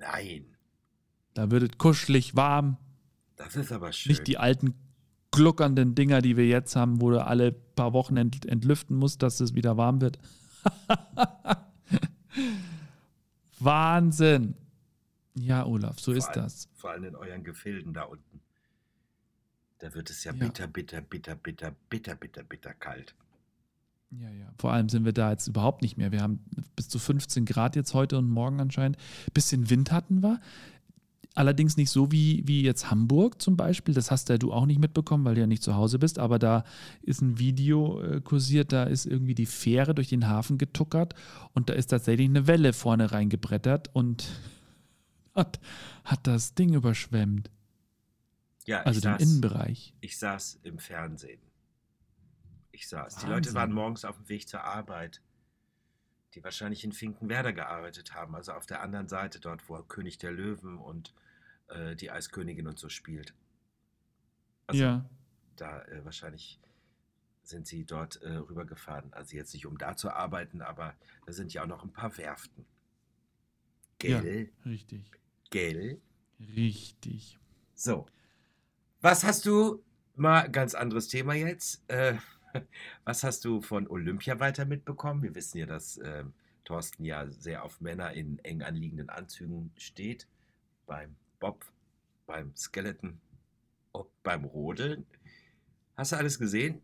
Nein, 0.00 0.56
Da 1.34 1.50
wird 1.50 1.62
es 1.62 1.78
kuschelig 1.78 2.34
warm. 2.36 2.76
das 3.36 3.54
ist 3.56 3.70
aber 3.72 3.92
schön. 3.92 4.10
Nicht 4.10 4.26
die 4.26 4.38
alten 4.38 4.74
gluckernden 5.30 5.94
Dinger, 5.94 6.20
die 6.22 6.36
wir 6.36 6.46
jetzt 6.48 6.74
haben, 6.74 7.00
wo 7.00 7.10
du 7.10 7.24
alle 7.24 7.52
paar 7.52 7.92
Wochen 7.92 8.16
ent 8.16 8.44
entlüften 8.46 8.96
musst, 8.96 9.22
dass 9.22 9.38
es 9.40 9.54
wieder 9.54 9.76
warm 9.76 10.00
wird. 10.00 10.18
Wahnsinn. 13.58 14.54
Ja, 15.34 15.64
Olaf, 15.66 15.98
so 16.00 16.12
Vor 16.12 16.18
ist 16.18 16.28
allem- 16.28 16.42
das. 16.42 16.68
Vor 16.74 16.90
allem 16.90 17.04
in 17.04 17.14
euren 17.16 17.44
Gefilden 17.44 17.92
da 17.92 18.02
unten. 18.04 18.40
Da 19.78 19.94
wird 19.94 20.10
es 20.10 20.24
ja, 20.24 20.32
Ja. 20.32 20.38
bitter, 20.46 20.66
bitter, 20.66 21.00
bitter, 21.00 21.34
bitter, 21.36 21.74
bitter, 21.88 22.14
bitter, 22.14 22.42
bitter 22.42 22.74
kalt. 22.74 23.14
Ja, 24.10 24.30
ja. 24.30 24.52
Vor 24.58 24.72
allem 24.72 24.88
sind 24.88 25.04
wir 25.04 25.12
da 25.12 25.30
jetzt 25.30 25.46
überhaupt 25.46 25.82
nicht 25.82 25.96
mehr. 25.96 26.10
Wir 26.12 26.22
haben 26.22 26.40
bis 26.74 26.88
zu 26.88 26.98
15 26.98 27.44
Grad 27.44 27.76
jetzt 27.76 27.94
heute 27.94 28.18
und 28.18 28.28
morgen 28.28 28.60
anscheinend. 28.60 28.96
Bisschen 29.32 29.70
Wind 29.70 29.92
hatten 29.92 30.22
wir. 30.22 30.40
Allerdings 31.36 31.76
nicht 31.76 31.90
so 31.90 32.10
wie, 32.10 32.42
wie 32.46 32.62
jetzt 32.62 32.90
Hamburg 32.90 33.40
zum 33.40 33.56
Beispiel. 33.56 33.94
Das 33.94 34.10
hast 34.10 34.28
ja 34.28 34.36
du 34.36 34.52
auch 34.52 34.66
nicht 34.66 34.80
mitbekommen, 34.80 35.24
weil 35.24 35.36
du 35.36 35.40
ja 35.42 35.46
nicht 35.46 35.62
zu 35.62 35.76
Hause 35.76 36.00
bist. 36.00 36.18
Aber 36.18 36.40
da 36.40 36.64
ist 37.02 37.22
ein 37.22 37.38
Video 37.38 38.02
äh, 38.02 38.20
kursiert, 38.20 38.72
da 38.72 38.82
ist 38.82 39.06
irgendwie 39.06 39.36
die 39.36 39.46
Fähre 39.46 39.94
durch 39.94 40.08
den 40.08 40.26
Hafen 40.26 40.58
getuckert 40.58 41.14
und 41.54 41.68
da 41.70 41.74
ist 41.74 41.86
tatsächlich 41.86 42.28
eine 42.28 42.48
Welle 42.48 42.72
vorne 42.72 43.12
reingebrettert 43.12 43.94
und 43.94 44.26
hat, 45.36 45.60
hat 46.04 46.26
das 46.26 46.54
Ding 46.54 46.74
überschwemmt. 46.74 47.48
Ja, 48.66 48.82
Also 48.82 49.00
den 49.00 49.12
saß, 49.12 49.22
Innenbereich. 49.22 49.94
ich 50.00 50.18
saß 50.18 50.58
im 50.64 50.78
Fernsehen. 50.78 51.40
Ich 52.80 52.88
saß. 52.88 53.16
Die 53.16 53.22
Wahnsinn. 53.24 53.30
Leute 53.30 53.54
waren 53.54 53.72
morgens 53.72 54.06
auf 54.06 54.16
dem 54.16 54.30
Weg 54.30 54.48
zur 54.48 54.64
Arbeit, 54.64 55.20
die 56.32 56.42
wahrscheinlich 56.42 56.82
in 56.82 56.92
Finkenwerder 56.92 57.52
gearbeitet 57.52 58.14
haben, 58.14 58.34
also 58.34 58.52
auf 58.52 58.64
der 58.64 58.80
anderen 58.80 59.06
Seite 59.06 59.38
dort, 59.38 59.68
wo 59.68 59.76
König 59.82 60.16
der 60.16 60.32
Löwen 60.32 60.78
und 60.78 61.14
äh, 61.68 61.94
die 61.94 62.10
Eiskönigin 62.10 62.66
und 62.66 62.78
so 62.78 62.88
spielt. 62.88 63.34
Also 64.66 64.82
ja. 64.82 65.04
da 65.56 65.82
äh, 65.82 66.02
wahrscheinlich 66.06 66.58
sind 67.42 67.66
sie 67.66 67.84
dort 67.84 68.22
äh, 68.22 68.30
rübergefahren. 68.30 69.12
Also 69.12 69.36
jetzt 69.36 69.52
nicht 69.52 69.66
um 69.66 69.76
da 69.76 69.94
zu 69.94 70.10
arbeiten, 70.10 70.62
aber 70.62 70.94
da 71.26 71.32
sind 71.32 71.52
ja 71.52 71.64
auch 71.64 71.66
noch 71.66 71.84
ein 71.84 71.92
paar 71.92 72.16
Werften. 72.16 72.64
Gell? 73.98 74.50
Ja, 74.64 74.70
richtig. 74.70 75.04
Gell? 75.50 76.00
Richtig. 76.56 77.38
So. 77.74 78.06
Was 79.02 79.22
hast 79.22 79.44
du, 79.44 79.84
mal 80.16 80.50
ganz 80.50 80.74
anderes 80.74 81.08
Thema 81.08 81.34
jetzt, 81.34 81.82
äh, 81.90 82.16
was 83.04 83.24
hast 83.24 83.44
du 83.44 83.60
von 83.60 83.88
Olympia 83.88 84.38
weiter 84.40 84.64
mitbekommen? 84.64 85.22
Wir 85.22 85.34
wissen 85.34 85.58
ja, 85.58 85.66
dass 85.66 85.98
äh, 85.98 86.24
Thorsten 86.64 87.04
ja 87.04 87.28
sehr 87.30 87.64
auf 87.64 87.80
Männer 87.80 88.12
in 88.12 88.38
eng 88.44 88.62
anliegenden 88.62 89.08
Anzügen 89.08 89.72
steht. 89.76 90.26
Beim 90.86 91.16
Bob, 91.38 91.64
beim 92.26 92.54
Skeleton, 92.56 93.20
ob 93.92 94.10
beim 94.22 94.44
Rodeln. 94.44 95.06
Hast 95.96 96.12
du 96.12 96.16
alles 96.16 96.38
gesehen? 96.38 96.80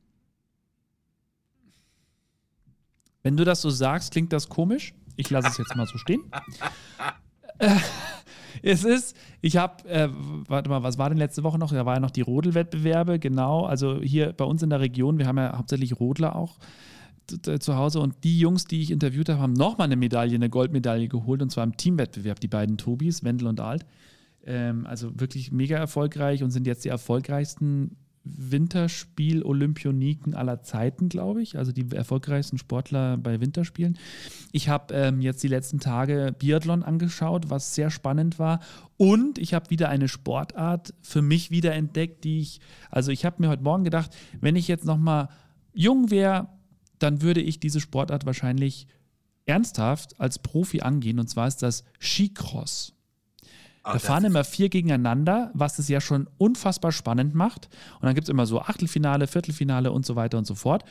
Wenn 3.22 3.36
du 3.36 3.44
das 3.44 3.60
so 3.60 3.70
sagst, 3.70 4.12
klingt 4.12 4.32
das 4.32 4.48
komisch. 4.48 4.94
Ich 5.16 5.30
lasse 5.30 5.48
es 5.48 5.58
jetzt 5.58 5.74
mal 5.74 5.86
so 5.86 5.98
stehen. 5.98 6.30
äh, 7.58 7.76
es 8.66 8.84
ist, 8.84 9.16
ich 9.42 9.56
habe, 9.56 9.88
äh, 9.88 10.08
warte 10.48 10.68
mal, 10.68 10.82
was 10.82 10.98
war 10.98 11.08
denn 11.08 11.18
letzte 11.18 11.44
Woche 11.44 11.56
noch? 11.56 11.72
Da 11.72 11.86
war 11.86 11.94
ja 11.94 12.00
noch 12.00 12.10
die 12.10 12.22
Rodelwettbewerbe, 12.22 13.20
genau. 13.20 13.64
Also 13.64 14.00
hier 14.02 14.32
bei 14.32 14.44
uns 14.44 14.60
in 14.60 14.70
der 14.70 14.80
Region, 14.80 15.18
wir 15.18 15.26
haben 15.28 15.38
ja 15.38 15.56
hauptsächlich 15.56 16.00
Rodler 16.00 16.34
auch 16.34 16.58
zu 17.58 17.76
Hause 17.76 18.00
und 18.00 18.22
die 18.22 18.38
Jungs, 18.38 18.66
die 18.66 18.82
ich 18.82 18.90
interviewt 18.90 19.28
habe, 19.28 19.40
haben 19.40 19.52
nochmal 19.52 19.86
eine 19.86 19.96
Medaille, 19.96 20.34
eine 20.34 20.48
Goldmedaille 20.48 21.08
geholt 21.08 21.42
und 21.42 21.50
zwar 21.50 21.64
im 21.64 21.76
Teamwettbewerb, 21.76 22.38
die 22.40 22.48
beiden 22.48 22.76
Tobis, 22.76 23.24
Wendel 23.24 23.48
und 23.48 23.60
Alt. 23.60 23.84
Ähm, 24.44 24.86
also 24.86 25.10
wirklich 25.18 25.52
mega 25.52 25.76
erfolgreich 25.76 26.42
und 26.42 26.50
sind 26.50 26.66
jetzt 26.66 26.84
die 26.84 26.88
erfolgreichsten 26.88 27.96
Winterspiel-Olympioniken 28.36 30.34
aller 30.34 30.62
Zeiten, 30.62 31.08
glaube 31.08 31.42
ich. 31.42 31.56
Also 31.58 31.72
die 31.72 31.90
erfolgreichsten 31.92 32.58
Sportler 32.58 33.16
bei 33.16 33.40
Winterspielen. 33.40 33.98
Ich 34.52 34.68
habe 34.68 34.94
ähm, 34.94 35.20
jetzt 35.20 35.42
die 35.42 35.48
letzten 35.48 35.80
Tage 35.80 36.34
Biathlon 36.38 36.82
angeschaut, 36.82 37.50
was 37.50 37.74
sehr 37.74 37.90
spannend 37.90 38.38
war. 38.38 38.60
Und 38.96 39.38
ich 39.38 39.54
habe 39.54 39.70
wieder 39.70 39.88
eine 39.88 40.08
Sportart 40.08 40.94
für 41.02 41.22
mich 41.22 41.50
wieder 41.50 41.74
entdeckt, 41.74 42.24
die 42.24 42.40
ich, 42.40 42.60
also 42.90 43.12
ich 43.12 43.24
habe 43.24 43.36
mir 43.40 43.48
heute 43.48 43.62
Morgen 43.62 43.84
gedacht, 43.84 44.16
wenn 44.40 44.56
ich 44.56 44.68
jetzt 44.68 44.84
nochmal 44.84 45.28
jung 45.72 46.10
wäre, 46.10 46.48
dann 46.98 47.22
würde 47.22 47.40
ich 47.40 47.60
diese 47.60 47.80
Sportart 47.80 48.26
wahrscheinlich 48.26 48.86
ernsthaft 49.44 50.18
als 50.20 50.38
Profi 50.38 50.80
angehen. 50.80 51.20
Und 51.20 51.28
zwar 51.28 51.46
ist 51.46 51.62
das 51.62 51.84
Skicross. 52.00 52.95
Ah, 53.86 53.92
da 53.92 53.98
fahren 54.00 54.24
immer 54.24 54.42
vier 54.42 54.68
gegeneinander, 54.68 55.52
was 55.54 55.78
es 55.78 55.88
ja 55.88 56.00
schon 56.00 56.26
unfassbar 56.38 56.90
spannend 56.90 57.36
macht. 57.36 57.68
Und 58.00 58.06
dann 58.06 58.16
gibt 58.16 58.24
es 58.26 58.28
immer 58.28 58.44
so 58.44 58.60
Achtelfinale, 58.60 59.28
Viertelfinale 59.28 59.92
und 59.92 60.04
so 60.04 60.16
weiter 60.16 60.38
und 60.38 60.44
so 60.44 60.56
fort. 60.56 60.82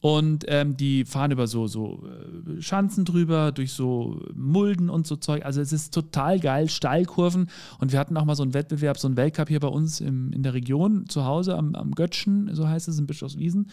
Und 0.00 0.44
ähm, 0.46 0.76
die 0.76 1.04
fahren 1.04 1.32
über 1.32 1.48
so, 1.48 1.66
so 1.66 2.04
äh, 2.06 2.62
Schanzen 2.62 3.04
drüber, 3.04 3.50
durch 3.50 3.72
so 3.72 4.22
Mulden 4.32 4.90
und 4.90 5.08
so 5.08 5.16
Zeug. 5.16 5.44
Also 5.44 5.60
es 5.60 5.72
ist 5.72 5.92
total 5.92 6.38
geil, 6.38 6.68
Steilkurven. 6.68 7.48
Und 7.80 7.90
wir 7.90 7.98
hatten 7.98 8.16
auch 8.16 8.24
mal 8.24 8.36
so 8.36 8.44
einen 8.44 8.54
Wettbewerb, 8.54 8.96
so 8.96 9.08
einen 9.08 9.16
Weltcup 9.16 9.48
hier 9.48 9.58
bei 9.58 9.66
uns 9.66 10.00
im, 10.00 10.32
in 10.32 10.44
der 10.44 10.54
Region 10.54 11.08
zu 11.08 11.24
Hause 11.24 11.56
am, 11.56 11.74
am 11.74 11.96
Götschen, 11.96 12.54
so 12.54 12.68
heißt 12.68 12.86
es, 12.86 13.00
in 13.00 13.08
Bischofswiesen 13.08 13.66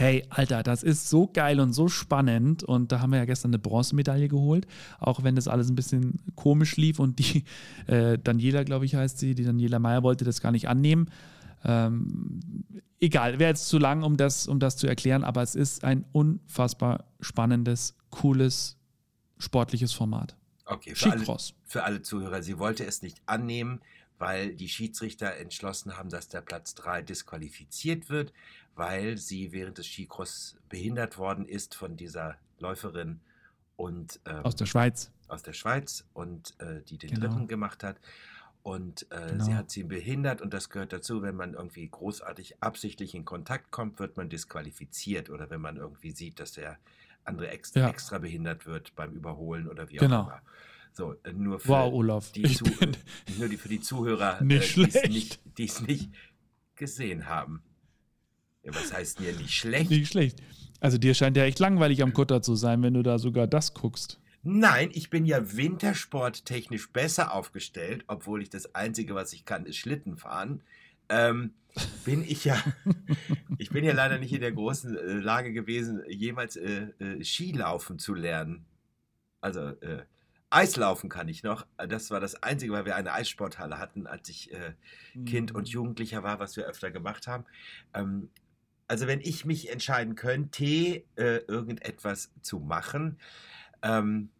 hey, 0.00 0.24
Alter, 0.30 0.62
das 0.62 0.82
ist 0.82 1.10
so 1.10 1.26
geil 1.26 1.60
und 1.60 1.74
so 1.74 1.88
spannend. 1.88 2.64
Und 2.64 2.90
da 2.90 3.00
haben 3.00 3.10
wir 3.10 3.18
ja 3.18 3.26
gestern 3.26 3.50
eine 3.50 3.58
Bronzemedaille 3.58 4.28
geholt, 4.28 4.66
auch 4.98 5.22
wenn 5.22 5.36
das 5.36 5.46
alles 5.46 5.68
ein 5.68 5.74
bisschen 5.74 6.20
komisch 6.36 6.76
lief 6.78 6.98
und 6.98 7.18
die 7.18 7.44
äh, 7.86 8.18
Daniela, 8.18 8.62
glaube 8.64 8.86
ich, 8.86 8.94
heißt 8.94 9.18
sie, 9.18 9.34
die 9.34 9.44
Daniela 9.44 9.78
Meyer 9.78 10.02
wollte 10.02 10.24
das 10.24 10.40
gar 10.40 10.52
nicht 10.52 10.68
annehmen. 10.68 11.10
Ähm, 11.64 12.40
egal, 12.98 13.38
wäre 13.38 13.50
jetzt 13.50 13.68
zu 13.68 13.76
lang, 13.76 14.02
um 14.02 14.16
das, 14.16 14.48
um 14.48 14.58
das 14.58 14.78
zu 14.78 14.86
erklären, 14.86 15.22
aber 15.22 15.42
es 15.42 15.54
ist 15.54 15.84
ein 15.84 16.06
unfassbar 16.12 17.04
spannendes, 17.20 17.94
cooles, 18.08 18.78
sportliches 19.36 19.92
Format. 19.92 20.34
Okay, 20.64 20.94
für 20.94 21.12
alle, 21.12 21.26
für 21.66 21.84
alle 21.84 22.00
Zuhörer, 22.00 22.42
sie 22.42 22.58
wollte 22.58 22.86
es 22.86 23.02
nicht 23.02 23.20
annehmen, 23.26 23.80
weil 24.18 24.54
die 24.54 24.68
Schiedsrichter 24.68 25.36
entschlossen 25.36 25.98
haben, 25.98 26.08
dass 26.08 26.28
der 26.28 26.40
Platz 26.40 26.74
3 26.74 27.02
disqualifiziert 27.02 28.08
wird 28.08 28.32
weil 28.74 29.18
sie 29.18 29.52
während 29.52 29.78
des 29.78 29.86
Skicross 29.86 30.56
behindert 30.68 31.18
worden 31.18 31.46
ist 31.46 31.74
von 31.74 31.96
dieser 31.96 32.36
Läuferin 32.58 33.20
und 33.76 34.20
ähm, 34.26 34.44
aus 34.44 34.56
der 34.56 34.66
Schweiz. 34.66 35.10
Aus 35.28 35.42
der 35.42 35.52
Schweiz 35.52 36.04
und 36.12 36.54
äh, 36.60 36.82
die 36.82 36.98
den 36.98 37.10
genau. 37.10 37.28
dritten 37.28 37.46
gemacht 37.48 37.82
hat. 37.82 38.00
Und 38.62 39.06
äh, 39.10 39.30
genau. 39.30 39.44
sie 39.44 39.54
hat 39.54 39.70
sie 39.70 39.84
behindert 39.84 40.42
und 40.42 40.52
das 40.52 40.68
gehört 40.68 40.92
dazu, 40.92 41.22
wenn 41.22 41.34
man 41.34 41.54
irgendwie 41.54 41.88
großartig 41.88 42.62
absichtlich 42.62 43.14
in 43.14 43.24
Kontakt 43.24 43.70
kommt, 43.70 43.98
wird 43.98 44.18
man 44.18 44.28
disqualifiziert 44.28 45.30
oder 45.30 45.48
wenn 45.48 45.62
man 45.62 45.78
irgendwie 45.78 46.10
sieht, 46.10 46.40
dass 46.40 46.52
der 46.52 46.78
andere 47.24 47.48
extra, 47.48 47.80
ja. 47.80 47.88
extra 47.88 48.18
behindert 48.18 48.66
wird 48.66 48.94
beim 48.96 49.12
Überholen 49.12 49.66
oder 49.66 49.88
wie 49.88 49.98
auch 49.98 50.02
genau. 50.02 50.22
immer. 50.24 50.42
So, 50.92 51.14
äh, 51.22 51.32
nur 51.32 51.58
für 51.60 51.68
wow, 51.68 51.92
Olaf. 51.92 52.32
Die 52.32 52.42
Zu 52.54 52.64
nur 53.38 53.48
die, 53.48 53.56
für 53.56 53.68
die 53.68 53.80
Zuhörer, 53.80 54.42
nicht 54.42 54.76
äh, 54.76 55.08
die 55.08 55.64
es 55.64 55.80
nicht, 55.80 55.88
nicht 55.88 56.10
gesehen 56.74 57.26
haben. 57.28 57.62
Ja, 58.62 58.74
was 58.74 58.92
heißt 58.92 59.18
denn 59.18 59.26
ja 59.26 59.32
nicht 59.32 59.54
schlecht? 59.54 59.90
Nicht 59.90 60.10
schlecht. 60.10 60.42
Also 60.80 60.98
dir 60.98 61.14
scheint 61.14 61.36
ja 61.36 61.44
echt 61.44 61.58
langweilig 61.58 62.02
am 62.02 62.12
Kutter 62.12 62.42
zu 62.42 62.54
sein, 62.54 62.82
wenn 62.82 62.94
du 62.94 63.02
da 63.02 63.18
sogar 63.18 63.46
das 63.46 63.74
guckst. 63.74 64.18
Nein, 64.42 64.90
ich 64.94 65.10
bin 65.10 65.26
ja 65.26 65.54
wintersporttechnisch 65.54 66.90
besser 66.92 67.34
aufgestellt, 67.34 68.04
obwohl 68.06 68.42
ich 68.42 68.48
das 68.48 68.74
Einzige, 68.74 69.14
was 69.14 69.34
ich 69.34 69.44
kann, 69.44 69.66
ist 69.66 69.76
Schlitten 69.76 70.16
fahren. 70.16 70.62
Ähm, 71.10 71.52
bin 72.04 72.22
ich 72.22 72.46
ja, 72.46 72.62
ich 73.58 73.70
bin 73.70 73.84
ja 73.84 73.92
leider 73.92 74.18
nicht 74.18 74.32
in 74.32 74.40
der 74.40 74.52
großen 74.52 74.96
äh, 74.96 75.12
Lage 75.14 75.52
gewesen, 75.52 76.02
jemals 76.08 76.56
äh, 76.56 76.88
äh, 76.98 77.22
Skilaufen 77.22 77.98
zu 77.98 78.14
lernen. 78.14 78.64
Also 79.42 79.60
äh, 79.60 80.04
Eislaufen 80.48 81.08
kann 81.08 81.28
ich 81.28 81.42
noch. 81.42 81.66
Das 81.76 82.10
war 82.10 82.18
das 82.18 82.42
Einzige, 82.42 82.72
weil 82.72 82.84
wir 82.84 82.96
eine 82.96 83.12
Eissporthalle 83.12 83.78
hatten, 83.78 84.06
als 84.06 84.28
ich 84.28 84.52
äh, 84.52 84.72
Kind 85.24 85.54
und 85.54 85.68
mhm. 85.68 85.72
Jugendlicher 85.72 86.22
war, 86.22 86.40
was 86.40 86.56
wir 86.56 86.64
öfter 86.64 86.90
gemacht 86.90 87.26
haben. 87.26 87.44
Ähm, 87.94 88.30
also 88.90 89.06
wenn 89.06 89.20
ich 89.20 89.44
mich 89.44 89.70
entscheiden 89.70 90.16
könnte, 90.16 90.64
äh, 90.64 91.04
irgendetwas 91.46 92.32
zu 92.42 92.58
machen, 92.58 93.20
ähm, 93.82 94.30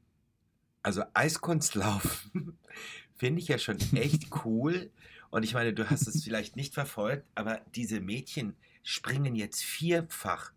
also 0.83 1.05
Eiskunstlaufen 1.15 2.59
finde 3.15 3.41
ich 3.41 3.47
ja 3.47 3.59
schon 3.59 3.79
echt 3.95 4.27
cool. 4.45 4.91
Und 5.31 5.45
ich 5.45 5.55
meine, 5.55 5.73
du 5.73 5.89
hast 5.89 6.09
es 6.09 6.25
vielleicht 6.25 6.57
nicht 6.57 6.75
verfolgt, 6.75 7.25
aber 7.37 7.61
diese 7.77 8.01
Mädchen 8.01 8.57
springen 8.83 9.37
jetzt 9.37 9.63
vierfach. 9.63 10.53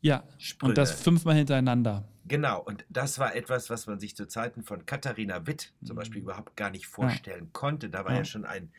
Ja, 0.00 0.22
Sprünge. 0.38 0.70
und 0.70 0.78
das 0.78 0.92
fünfmal 0.92 1.34
hintereinander. 1.34 2.06
Genau, 2.24 2.62
und 2.62 2.84
das 2.88 3.18
war 3.18 3.34
etwas, 3.34 3.68
was 3.68 3.88
man 3.88 3.98
sich 3.98 4.14
zu 4.14 4.28
Zeiten 4.28 4.62
von 4.62 4.86
Katharina 4.86 5.44
Witt 5.44 5.72
zum 5.82 5.96
mhm. 5.96 5.98
Beispiel 5.98 6.22
überhaupt 6.22 6.56
gar 6.56 6.70
nicht 6.70 6.86
vorstellen 6.86 7.46
ja. 7.46 7.50
konnte. 7.52 7.90
Da 7.90 8.04
war 8.04 8.12
ja. 8.12 8.18
ja 8.18 8.24
schon 8.24 8.44
ein 8.44 8.70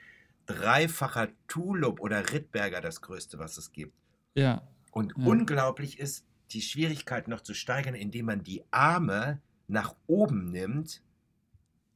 dreifacher 0.45 1.27
Tulop 1.49 1.99
oder 1.99 2.31
Rittberger 2.31 2.79
das 2.79 3.01
Größte, 3.01 3.37
was 3.37 3.57
es 3.57 3.73
gibt. 3.73 3.99
Ja. 4.39 4.61
Und 4.91 5.13
ja. 5.17 5.25
unglaublich 5.25 5.99
ist, 5.99 6.25
die 6.51 6.61
Schwierigkeit 6.61 7.27
noch 7.27 7.41
zu 7.41 7.53
steigern, 7.53 7.93
indem 7.93 8.25
man 8.25 8.43
die 8.43 8.63
Arme 8.71 9.41
nach 9.67 9.95
oben 10.07 10.51
nimmt. 10.51 11.01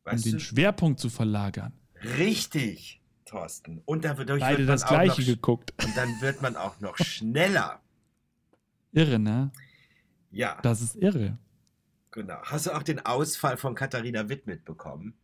Um 0.05 0.21
den 0.21 0.33
du? 0.33 0.39
Schwerpunkt 0.39 0.99
zu 0.99 1.09
verlagern. 1.09 1.73
Richtig, 2.17 3.01
Thorsten. 3.25 3.81
Und 3.85 4.03
dadurch 4.03 4.41
Beide 4.41 4.59
wird 4.59 4.67
man 4.67 4.75
das 4.75 4.85
Gleiche 4.85 5.21
noch, 5.21 5.27
geguckt. 5.27 5.73
Und 5.83 5.95
dann 5.97 6.09
wird 6.21 6.41
man 6.41 6.55
auch 6.55 6.79
noch 6.81 6.97
schneller. 7.03 7.81
Irre, 8.91 9.17
ne? 9.17 9.51
Ja. 10.29 10.59
Das 10.61 10.81
ist 10.81 10.95
irre. 10.95 11.37
Genau. 12.11 12.37
Hast 12.43 12.67
du 12.67 12.71
auch 12.75 12.83
den 12.83 13.03
Ausfall 13.05 13.57
von 13.57 13.73
Katharina 13.73 14.29
Witt 14.29 14.45
mitbekommen? 14.45 15.15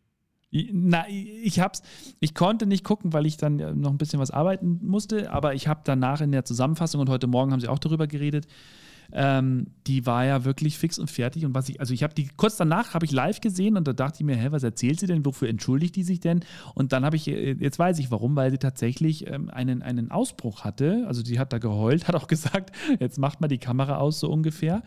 Na, 0.52 1.06
ich 1.08 1.60
hab's, 1.60 1.84
ich 2.20 2.34
konnte 2.34 2.66
nicht 2.66 2.84
gucken, 2.84 3.14
weil 3.14 3.28
ich 3.28 3.38
dann 3.38 3.80
noch 3.80 3.92
ein 3.92 4.00
bisschen 4.00 4.20
was 4.20 4.32
arbeiten 4.32 4.80
musste, 4.82 5.32
aber 5.32 5.54
ich 5.54 5.68
habe 5.68 5.82
danach 5.84 6.22
in 6.22 6.32
der 6.32 6.44
Zusammenfassung 6.44 7.02
und 7.02 7.10
heute 7.10 7.28
Morgen 7.28 7.52
haben 7.52 7.60
sie 7.60 7.68
auch 7.68 7.78
darüber 7.78 8.08
geredet. 8.08 8.48
Ähm, 9.12 9.68
die 9.88 10.06
war 10.06 10.26
ja 10.26 10.46
wirklich 10.46 10.78
fix 10.78 11.00
und 11.00 11.10
fertig 11.10 11.44
und 11.44 11.56
was 11.56 11.68
ich, 11.68 11.80
also 11.80 11.96
ich 11.96 12.04
habe 12.04 12.14
die 12.14 12.28
kurz 12.38 12.58
danach 12.58 12.94
habe 12.94 13.06
ich 13.06 13.12
live 13.12 13.42
gesehen 13.42 13.76
und 13.76 13.88
da 13.88 13.94
dachte 13.94 14.18
ich 14.20 14.24
mir, 14.24 14.36
hä, 14.36 14.50
was 14.52 14.62
erzählt 14.62 15.00
sie 15.00 15.08
denn? 15.08 15.26
Wofür 15.26 15.50
entschuldigt 15.50 15.96
die 15.96 16.04
sich 16.04 16.20
denn? 16.20 16.42
Und 16.76 16.94
dann 16.94 17.04
habe 17.06 17.16
ich, 17.16 17.28
äh, 17.28 17.54
jetzt 17.54 17.80
weiß 17.80 17.98
ich 18.00 18.12
warum, 18.12 18.36
weil 18.36 18.52
sie 18.52 18.60
tatsächlich 18.60 19.28
ähm, 19.28 19.50
einen, 19.50 19.82
einen 19.82 20.12
Ausbruch 20.12 20.64
hatte. 20.64 21.06
Also 21.08 21.24
sie 21.24 21.40
hat 21.40 21.54
da 21.54 21.58
geheult, 21.58 22.08
hat 22.08 22.16
auch 22.16 22.28
gesagt, 22.28 22.76
jetzt 23.00 23.18
macht 23.18 23.42
mal 23.42 23.48
die 23.48 23.58
Kamera 23.58 23.98
aus 23.98 24.20
so 24.20 24.30
ungefähr 24.30 24.84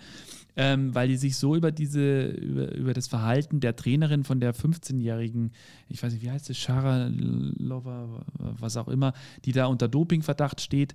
ähm, 0.56 0.94
weil 0.94 1.08
die 1.08 1.16
sich 1.16 1.36
so 1.36 1.56
über 1.56 1.72
diese, 1.72 2.26
über, 2.26 2.74
über 2.74 2.92
das 2.92 3.08
Verhalten 3.08 3.60
der 3.60 3.76
Trainerin 3.76 4.24
von 4.24 4.40
der 4.40 4.54
15-jährigen, 4.54 5.52
ich 5.88 6.02
weiß 6.02 6.12
nicht, 6.12 6.22
wie 6.22 6.30
heißt 6.30 6.50
es, 6.50 6.58
Shara 6.58 7.08
Lover, 7.08 8.24
was 8.38 8.76
auch 8.76 8.88
immer, 8.88 9.12
die 9.44 9.52
da 9.52 9.66
unter 9.66 9.88
Dopingverdacht 9.88 10.60
steht 10.60 10.94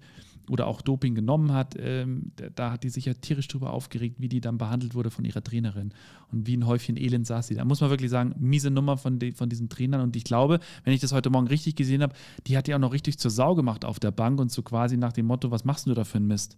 oder 0.50 0.68
auch 0.68 0.82
Doping 0.82 1.16
genommen 1.16 1.52
hat, 1.52 1.76
ähm, 1.78 2.32
da, 2.56 2.72
hat 2.72 2.84
die 2.84 2.90
sich 2.90 3.06
ja 3.06 3.14
tierisch 3.14 3.48
drüber 3.48 3.74
aufgeregt, 3.74 4.18
wie 4.20 4.30
die 4.30 4.42
dann 4.42 4.58
behandelt 4.58 4.96
wurde 4.96 5.12
von 5.12 5.26
ihrer 5.26 5.44
Trainerin. 5.44 5.94
Und 6.32 6.48
wie 6.48 6.56
ein 6.56 6.66
Häufchen 6.66 6.98
Elend 6.98 7.28
saß 7.28 7.48
sie. 7.48 7.56
Da 7.56 7.66
muss 7.66 7.82
man 7.82 7.90
wirklich 7.90 8.12
sagen, 8.12 8.34
miese 8.40 8.70
Nummer 8.72 8.98
von, 8.98 9.20
de, 9.20 9.34
von 9.34 9.50
diesen 9.50 9.70
Trainern. 9.70 10.02
Und 10.02 10.16
ich 10.16 10.24
glaube, 10.24 10.60
wenn 10.84 10.94
ich 10.94 11.02
das 11.02 11.12
heute 11.12 11.30
Morgen 11.30 11.48
richtig 11.48 11.76
gesehen 11.76 12.02
habe, 12.02 12.14
die 12.48 12.58
hat 12.58 12.68
die 12.68 12.76
auch 12.76 12.80
noch 12.80 12.94
richtig 12.94 13.18
zur 13.18 13.32
Sau 13.32 13.56
gemacht 13.56 13.84
auf 13.84 14.00
der 14.00 14.12
Bank 14.12 14.40
und 14.40 14.52
so 14.52 14.62
quasi 14.62 14.98
nach 14.98 15.14
dem 15.14 15.26
Motto, 15.26 15.52
was 15.52 15.66
machst 15.66 15.88
du 15.88 15.94
da 15.94 16.04
für 16.04 16.18
einen 16.18 16.28
Mist? 16.28 16.58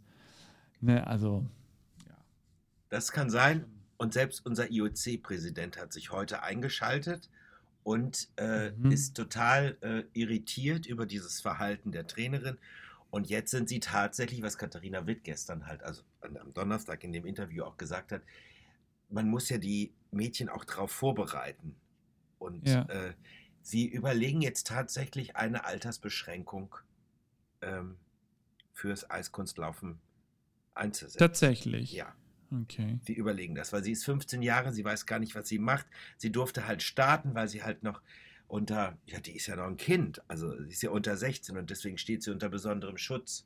Ne, 0.81 1.05
also 1.05 1.45
das 2.89 3.11
kann 3.11 3.29
sein. 3.29 3.65
und 4.01 4.13
selbst 4.13 4.45
unser 4.45 4.71
IOC-Präsident 4.71 5.77
hat 5.77 5.91
sich 5.91 6.09
heute 6.11 6.41
eingeschaltet 6.41 7.29
und 7.83 8.29
äh, 8.37 8.71
Mhm. 8.71 8.91
ist 8.91 9.13
total 9.17 9.77
äh, 9.81 10.03
irritiert 10.13 10.85
über 10.85 11.05
dieses 11.05 11.41
Verhalten 11.41 11.91
der 11.91 12.07
Trainerin. 12.07 12.57
Und 13.11 13.27
jetzt 13.29 13.51
sind 13.51 13.67
sie 13.67 13.81
tatsächlich, 13.81 14.41
was 14.41 14.57
Katharina 14.57 15.05
Witt 15.05 15.25
gestern 15.25 15.65
halt, 15.67 15.83
also 15.83 16.03
am 16.21 16.53
Donnerstag 16.53 17.03
in 17.03 17.11
dem 17.11 17.25
Interview 17.25 17.63
auch 17.65 17.75
gesagt 17.77 18.13
hat, 18.13 18.21
man 19.09 19.27
muss 19.27 19.49
ja 19.49 19.57
die 19.57 19.91
Mädchen 20.11 20.47
auch 20.47 20.63
darauf 20.63 20.91
vorbereiten. 20.91 21.75
Und 22.37 22.65
Ja. 22.69 22.83
äh, 22.83 23.13
sie 23.61 23.85
überlegen 23.85 24.41
jetzt 24.41 24.67
tatsächlich 24.67 25.35
eine 25.35 25.65
Altersbeschränkung 25.65 26.73
ähm, 27.61 27.97
fürs 28.71 29.09
Eiskunstlaufen 29.09 29.99
einzusetzen. 30.73 31.17
Tatsächlich. 31.19 31.91
Ja. 31.91 32.15
Okay. 32.51 32.99
Sie 33.01 33.13
überlegen 33.13 33.55
das, 33.55 33.73
weil 33.73 33.83
sie 33.83 33.91
ist 33.93 34.05
15 34.05 34.41
Jahre, 34.41 34.73
sie 34.73 34.83
weiß 34.85 35.05
gar 35.05 35.19
nicht, 35.19 35.35
was 35.35 35.47
sie 35.47 35.59
macht. 35.59 35.87
Sie 36.17 36.31
durfte 36.31 36.67
halt 36.67 36.83
starten, 36.83 37.33
weil 37.35 37.47
sie 37.47 37.63
halt 37.63 37.83
noch 37.83 38.01
unter, 38.47 38.97
ja, 39.05 39.19
die 39.19 39.35
ist 39.35 39.47
ja 39.47 39.55
noch 39.55 39.67
ein 39.67 39.77
Kind, 39.77 40.21
also 40.27 40.51
sie 40.63 40.69
ist 40.71 40.81
ja 40.83 40.89
unter 40.91 41.15
16 41.17 41.57
und 41.57 41.69
deswegen 41.69 41.97
steht 41.97 42.23
sie 42.23 42.31
unter 42.31 42.49
besonderem 42.49 42.97
Schutz. 42.97 43.45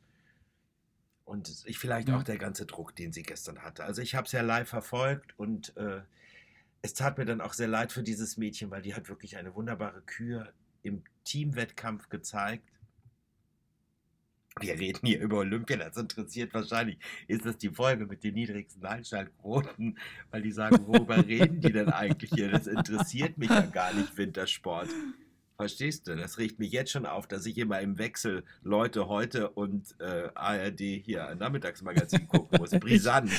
Und 1.25 1.63
ich 1.65 1.79
vielleicht 1.79 2.09
Ja. 2.09 2.17
auch 2.17 2.23
der 2.23 2.37
ganze 2.37 2.65
Druck, 2.65 2.95
den 2.95 3.13
sie 3.13 3.23
gestern 3.23 3.59
hatte. 3.63 3.83
Also 3.85 4.01
ich 4.01 4.15
habe 4.15 4.25
es 4.25 4.33
ja 4.33 4.41
live 4.41 4.67
verfolgt 4.69 5.37
und 5.39 5.75
äh, 5.77 6.01
es 6.81 6.93
tat 6.95 7.17
mir 7.17 7.25
dann 7.25 7.41
auch 7.41 7.53
sehr 7.53 7.69
leid 7.69 7.91
für 7.93 8.03
dieses 8.03 8.37
Mädchen, 8.37 8.71
weil 8.71 8.81
die 8.83 8.95
hat 8.95 9.09
wirklich 9.09 9.37
eine 9.37 9.55
wunderbare 9.55 10.01
Kür 10.03 10.53
im 10.83 11.03
Teamwettkampf 11.25 12.09
gezeigt. 12.09 12.69
Wir 14.59 14.79
reden 14.79 15.07
hier 15.07 15.19
über 15.19 15.37
Olympia, 15.37 15.77
das 15.77 15.97
interessiert 15.97 16.53
wahrscheinlich. 16.53 16.97
Ist 17.27 17.45
das 17.45 17.57
die 17.57 17.69
Folge 17.69 18.05
mit 18.05 18.23
den 18.23 18.35
niedrigsten 18.35 18.85
Einschaltquoten? 18.85 19.97
Weil 20.29 20.41
die 20.43 20.51
sagen, 20.51 20.85
worüber 20.85 21.17
reden 21.27 21.59
die 21.59 21.71
denn 21.71 21.89
eigentlich 21.89 22.29
hier? 22.33 22.51
Das 22.51 22.67
interessiert 22.67 23.37
mich 23.37 23.49
ja 23.49 23.61
gar 23.61 23.93
nicht, 23.93 24.15
Wintersport. 24.15 24.89
Verstehst 25.55 26.07
du? 26.07 26.15
Das 26.15 26.37
regt 26.37 26.59
mich 26.59 26.71
jetzt 26.71 26.91
schon 26.91 27.05
auf, 27.05 27.27
dass 27.27 27.45
ich 27.45 27.57
immer 27.57 27.79
im 27.79 27.97
Wechsel 27.97 28.43
Leute 28.63 29.07
heute 29.07 29.49
und 29.49 29.95
äh, 29.99 30.29
ARD 30.33 30.79
hier 30.79 31.27
ein 31.27 31.37
Nachmittagsmagazin 31.37 32.27
gucken 32.27 32.59
muss. 32.59 32.71
Brisant. 32.71 33.31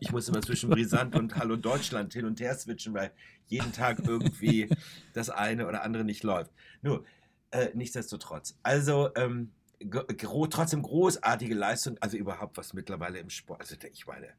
Ich 0.00 0.10
muss 0.10 0.28
immer 0.28 0.42
zwischen 0.42 0.70
Brisant 0.70 1.14
und 1.14 1.36
Hallo 1.36 1.56
Deutschland 1.56 2.12
hin 2.12 2.24
und 2.24 2.40
her 2.40 2.54
switchen, 2.54 2.94
weil 2.94 3.12
jeden 3.46 3.72
Tag 3.72 4.00
irgendwie 4.06 4.68
das 5.12 5.30
eine 5.30 5.66
oder 5.66 5.82
andere 5.82 6.04
nicht 6.04 6.24
läuft. 6.24 6.50
Nur, 6.82 7.04
äh, 7.52 7.68
nichtsdestotrotz. 7.74 8.58
Also, 8.62 9.10
ähm, 9.14 9.50
gro 9.88 10.46
trotzdem 10.46 10.82
großartige 10.82 11.54
Leistung, 11.54 11.98
also 11.98 12.16
überhaupt 12.16 12.56
was 12.56 12.72
mittlerweile 12.72 13.18
im 13.18 13.30
Sport. 13.30 13.60
Also, 13.60 13.76
ich 13.92 14.06
meine, 14.06 14.34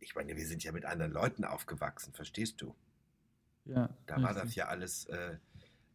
ich 0.00 0.14
meine, 0.14 0.36
wir 0.36 0.46
sind 0.46 0.64
ja 0.64 0.72
mit 0.72 0.84
anderen 0.84 1.12
Leuten 1.12 1.44
aufgewachsen, 1.44 2.12
verstehst 2.12 2.60
du? 2.60 2.74
Ja. 3.64 3.88
Da 4.06 4.22
war 4.22 4.34
das 4.34 4.54
ja 4.54 4.66
alles 4.66 5.04
äh, 5.06 5.38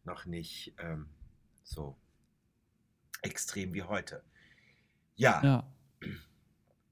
noch 0.04 0.24
nicht 0.24 0.74
ähm, 0.78 1.10
so 1.62 1.96
extrem 3.22 3.74
wie 3.74 3.82
heute. 3.82 4.22
Ja, 5.16 5.42
Ja. 5.42 5.72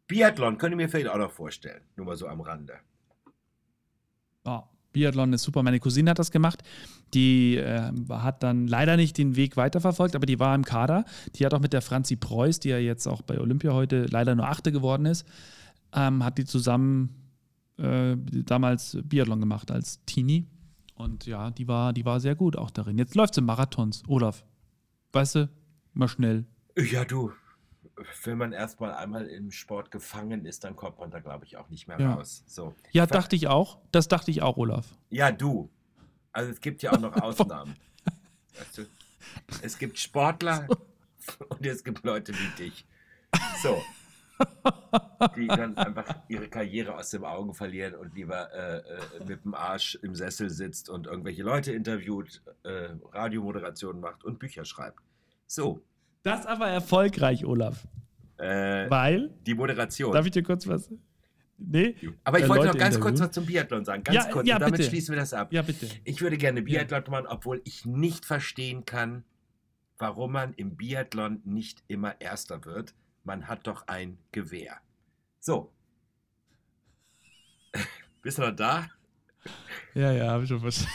Biathlon 0.06 0.58
könnte 0.58 0.76
mir 0.76 0.88
vielleicht 0.88 1.08
auch 1.08 1.16
noch 1.16 1.32
vorstellen, 1.32 1.82
nur 1.96 2.06
mal 2.06 2.16
so 2.16 2.28
am 2.28 2.40
Rande. 2.40 2.78
Ja, 4.44 4.68
Biathlon 4.96 5.34
ist 5.34 5.42
super. 5.42 5.62
Meine 5.62 5.78
Cousine 5.78 6.10
hat 6.10 6.18
das 6.18 6.30
gemacht. 6.30 6.62
Die 7.12 7.56
äh, 7.56 7.92
hat 8.08 8.42
dann 8.42 8.66
leider 8.66 8.96
nicht 8.96 9.18
den 9.18 9.36
Weg 9.36 9.58
weiterverfolgt, 9.58 10.16
aber 10.16 10.24
die 10.24 10.40
war 10.40 10.54
im 10.54 10.64
Kader. 10.64 11.04
Die 11.34 11.44
hat 11.44 11.52
auch 11.52 11.60
mit 11.60 11.74
der 11.74 11.82
Franzi 11.82 12.16
Preuß, 12.16 12.60
die 12.60 12.70
ja 12.70 12.78
jetzt 12.78 13.06
auch 13.06 13.20
bei 13.20 13.38
Olympia 13.38 13.74
heute 13.74 14.06
leider 14.06 14.34
nur 14.34 14.48
Achte 14.48 14.72
geworden 14.72 15.04
ist, 15.04 15.26
ähm, 15.92 16.24
hat 16.24 16.38
die 16.38 16.46
zusammen 16.46 17.10
äh, 17.76 18.16
damals 18.16 18.96
Biathlon 19.04 19.38
gemacht 19.38 19.70
als 19.70 20.02
Teenie. 20.06 20.46
Und 20.94 21.26
ja, 21.26 21.50
die 21.50 21.68
war, 21.68 21.92
die 21.92 22.06
war 22.06 22.18
sehr 22.18 22.34
gut 22.34 22.56
auch 22.56 22.70
darin. 22.70 22.96
Jetzt 22.96 23.14
läuft 23.14 23.34
sie 23.34 23.42
Marathons. 23.42 24.02
Olaf, 24.08 24.46
weißt 25.12 25.34
du, 25.34 25.50
mal 25.92 26.08
schnell. 26.08 26.46
Ja, 26.74 27.04
du, 27.04 27.32
wenn 28.24 28.38
man 28.38 28.52
erstmal 28.52 28.92
einmal 28.94 29.26
im 29.26 29.50
Sport 29.50 29.90
gefangen 29.90 30.44
ist, 30.44 30.64
dann 30.64 30.76
kommt 30.76 30.98
man 30.98 31.10
da, 31.10 31.20
glaube 31.20 31.44
ich, 31.44 31.56
auch 31.56 31.68
nicht 31.70 31.88
mehr 31.88 31.98
Ja. 31.98 32.14
raus. 32.14 32.42
So. 32.46 32.74
Ja, 32.92 33.04
Ich 33.04 33.10
dachte 33.10 33.36
ich 33.36 33.46
auch. 33.48 33.78
Das 33.92 34.08
dachte 34.08 34.30
ich 34.30 34.42
auch, 34.42 34.56
Olaf. 34.56 34.86
Ja, 35.10 35.32
du. 35.32 35.70
Also 36.32 36.50
es 36.50 36.60
gibt 36.60 36.82
ja 36.82 36.92
auch 36.92 37.00
noch 37.00 37.16
Ausnahmen. 37.22 37.74
weißt 38.58 38.78
du? 38.78 38.82
Es 39.62 39.78
gibt 39.78 39.98
Sportler 39.98 40.66
und 41.48 41.64
es 41.64 41.82
gibt 41.82 42.04
Leute 42.04 42.32
wie 42.34 42.62
dich. 42.64 42.86
So. 43.62 43.80
Die 45.34 45.46
dann 45.46 45.76
einfach 45.78 46.14
ihre 46.28 46.48
Karriere 46.48 46.94
aus 46.96 47.10
den 47.10 47.24
Augen 47.24 47.54
verlieren 47.54 47.94
und 47.94 48.14
lieber 48.14 48.52
äh, 48.52 48.78
äh, 48.78 49.24
mit 49.26 49.44
dem 49.44 49.54
Arsch 49.54 49.94
im 50.02 50.14
Sessel 50.14 50.50
sitzt 50.50 50.90
und 50.90 51.06
irgendwelche 51.06 51.42
Leute 51.42 51.72
interviewt, 51.72 52.42
äh, 52.64 52.90
Radiomoderationen 53.12 54.00
macht 54.02 54.24
und 54.24 54.38
Bücher 54.38 54.64
schreibt. 54.66 55.00
So. 55.46 55.80
Das 56.26 56.44
aber 56.44 56.66
erfolgreich, 56.68 57.44
Olaf. 57.44 57.86
Äh, 58.38 58.90
Weil, 58.90 59.30
die 59.46 59.54
Moderation. 59.54 60.12
darf 60.12 60.26
ich 60.26 60.32
dir 60.32 60.42
kurz 60.42 60.66
was? 60.66 60.90
Nee? 61.56 61.94
Aber 62.24 62.38
ich 62.38 62.44
Äh, 62.44 62.48
wollte 62.48 62.64
Leute 62.66 62.76
noch 62.76 62.84
ganz 62.84 62.98
kurz 63.00 63.20
was 63.20 63.30
zum 63.30 63.46
Biathlon 63.46 63.84
sagen. 63.84 64.02
Ganz 64.02 64.16
Ja, 64.26 64.30
kurz. 64.32 64.48
ja, 64.48 64.58
damit 64.58 64.78
bitte. 64.78 64.90
schließen 64.90 65.14
wir 65.14 65.20
das 65.20 65.32
ab. 65.32 65.52
Ja, 65.52 65.62
bitte. 65.62 65.88
Ich 66.04 66.20
würde 66.20 66.36
gerne 66.36 66.62
Biathlon 66.62 67.04
machen, 67.08 67.26
obwohl 67.28 67.62
ich 67.64 67.86
nicht 67.86 68.26
verstehen 68.26 68.84
kann, 68.84 69.24
warum 69.98 70.32
man 70.32 70.52
im 70.54 70.76
Biathlon 70.76 71.40
nicht 71.44 71.84
immer 71.86 72.20
Erster 72.20 72.64
wird. 72.64 72.92
Man 73.22 73.46
hat 73.48 73.66
doch 73.68 73.86
ein 73.86 74.18
Gewehr. 74.32 74.78
So. 75.38 75.72
Bist 78.22 78.38
du 78.38 78.42
noch 78.42 78.50
da? 78.56 78.88
Ja, 79.94 80.10
ja, 80.12 80.30
habe 80.32 80.42
ich 80.42 80.48
schon 80.48 80.60
verstanden. 80.60 80.92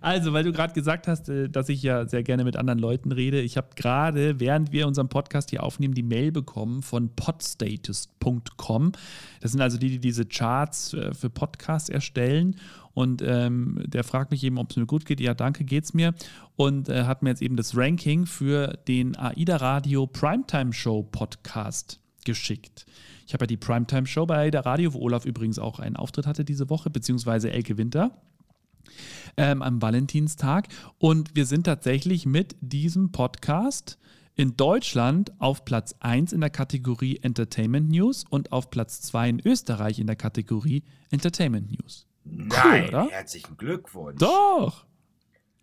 Also, 0.00 0.32
weil 0.32 0.44
du 0.44 0.52
gerade 0.52 0.72
gesagt 0.72 1.08
hast, 1.08 1.28
äh, 1.28 1.48
dass 1.48 1.68
ich 1.68 1.82
ja 1.82 2.06
sehr 2.06 2.22
gerne 2.22 2.44
mit 2.44 2.56
anderen 2.56 2.78
Leuten 2.78 3.12
rede. 3.12 3.40
Ich 3.40 3.56
habe 3.56 3.68
gerade, 3.76 4.40
während 4.40 4.72
wir 4.72 4.86
unseren 4.86 5.08
Podcast 5.08 5.50
hier 5.50 5.62
aufnehmen, 5.62 5.94
die 5.94 6.02
Mail 6.02 6.32
bekommen 6.32 6.82
von 6.82 7.10
podstatus.com. 7.14 8.92
Das 9.40 9.52
sind 9.52 9.60
also 9.60 9.78
die, 9.78 9.90
die 9.90 10.00
diese 10.00 10.24
Charts 10.26 10.94
äh, 10.94 11.14
für 11.14 11.30
Podcasts 11.30 11.88
erstellen. 11.88 12.56
Und 12.94 13.22
ähm, 13.22 13.82
der 13.86 14.04
fragt 14.04 14.30
mich 14.30 14.44
eben, 14.44 14.58
ob 14.58 14.70
es 14.70 14.76
mir 14.76 14.86
gut 14.86 15.04
geht. 15.04 15.20
Ja, 15.20 15.34
danke, 15.34 15.64
geht's 15.64 15.94
mir. 15.94 16.14
Und 16.56 16.88
äh, 16.88 17.04
hat 17.04 17.22
mir 17.22 17.30
jetzt 17.30 17.42
eben 17.42 17.56
das 17.56 17.76
Ranking 17.76 18.26
für 18.26 18.78
den 18.86 19.16
AIDA 19.16 19.56
Radio 19.56 20.06
Primetime 20.06 20.72
Show 20.72 21.02
Podcast 21.02 21.98
geschickt. 22.24 22.86
Ich 23.26 23.34
habe 23.34 23.44
ja 23.44 23.46
die 23.48 23.56
Primetime 23.56 24.06
Show 24.06 24.26
bei 24.26 24.36
AIDA 24.36 24.60
Radio, 24.60 24.94
wo 24.94 25.00
Olaf 25.00 25.24
übrigens 25.24 25.58
auch 25.58 25.80
einen 25.80 25.96
Auftritt 25.96 26.26
hatte 26.26 26.44
diese 26.44 26.70
Woche, 26.70 26.90
beziehungsweise 26.90 27.50
Elke 27.50 27.76
Winter 27.76 28.12
ähm, 29.36 29.62
am 29.62 29.80
Valentinstag. 29.80 30.68
Und 30.98 31.34
wir 31.34 31.46
sind 31.46 31.64
tatsächlich 31.64 32.26
mit 32.26 32.56
diesem 32.60 33.12
Podcast 33.12 33.98
in 34.36 34.56
Deutschland 34.56 35.32
auf 35.38 35.64
Platz 35.64 35.94
1 36.00 36.32
in 36.32 36.40
der 36.40 36.50
Kategorie 36.50 37.20
Entertainment 37.22 37.88
News 37.90 38.24
und 38.28 38.52
auf 38.52 38.70
Platz 38.70 39.00
2 39.02 39.28
in 39.28 39.40
Österreich 39.46 39.98
in 39.98 40.06
der 40.06 40.16
Kategorie 40.16 40.82
Entertainment 41.10 41.70
News. 41.70 42.06
Nein, 42.24 42.88
oder? 42.88 43.08
herzlichen 43.10 43.56
Glückwunsch. 43.56 44.18
Doch! 44.18 44.86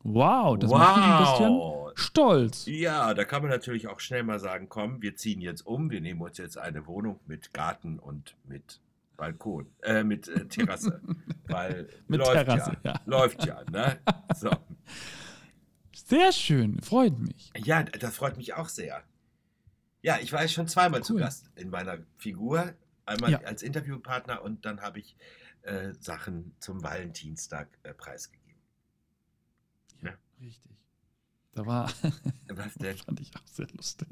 Wow, 0.04 0.58
das 0.58 0.72
macht 0.72 0.98
mich 0.98 1.06
ein 1.06 1.20
bisschen 1.20 1.54
wow. 1.54 1.92
stolz. 1.94 2.66
Ja, 2.66 3.14
da 3.14 3.24
kann 3.24 3.44
man 3.44 3.52
natürlich 3.52 3.88
auch 3.88 4.00
schnell 4.00 4.24
mal 4.24 4.40
sagen, 4.40 4.68
komm, 4.68 5.02
wir 5.02 5.16
ziehen 5.16 5.42
jetzt 5.42 5.66
um, 5.66 5.92
wir 5.92 6.02
nehmen 6.02 6.22
uns 6.22 6.38
jetzt 6.38 6.58
eine 6.58 6.88
Wohnung 6.88 7.20
mit 7.28 7.54
Garten 7.54 8.00
und 8.00 8.36
mit 8.48 8.80
Balkon, 9.22 9.68
äh, 9.84 10.04
mit 10.04 10.28
äh, 10.30 10.48
Terrasse. 10.48 11.00
Weil 11.44 11.88
Mit 12.08 12.18
läuft 12.22 12.32
Terrasse, 12.34 12.72
ja, 12.84 12.94
ja. 12.94 13.02
Läuft 13.06 13.46
ja, 13.46 13.64
ne? 13.70 14.00
So. 14.36 14.50
Sehr 15.94 16.32
schön, 16.32 16.82
freut 16.82 17.20
mich. 17.20 17.52
Ja, 17.56 17.84
das 17.84 18.16
freut 18.16 18.36
mich 18.38 18.56
auch 18.56 18.68
sehr. 18.68 19.04
Ja, 20.02 20.18
ich 20.20 20.34
war 20.34 20.48
schon 20.48 20.68
zweimal 20.68 21.04
zu 21.04 21.14
Cool. 21.14 21.20
Gast 21.20 21.52
in 21.56 21.70
meiner 21.70 22.00
Figur. 22.18 22.74
Einmal 23.06 23.30
Ja. 23.30 23.42
als 23.42 23.62
Interviewpartner 23.62 24.42
und 24.42 24.66
dann 24.66 24.82
habe 24.82 24.98
ich 24.98 25.16
äh, 25.62 25.94
Sachen 26.00 26.56
zum 26.60 26.82
Valentinstag 26.82 27.68
äh, 27.84 27.94
preisgegeben. 27.94 28.42
Richtig. 30.42 30.72
Da 31.52 31.64
war, 31.68 31.92
Was 32.48 32.74
denn? 32.74 32.98
fand 33.06 33.20
ich 33.20 33.36
auch 33.36 33.46
sehr 33.46 33.68
lustig. 33.76 34.08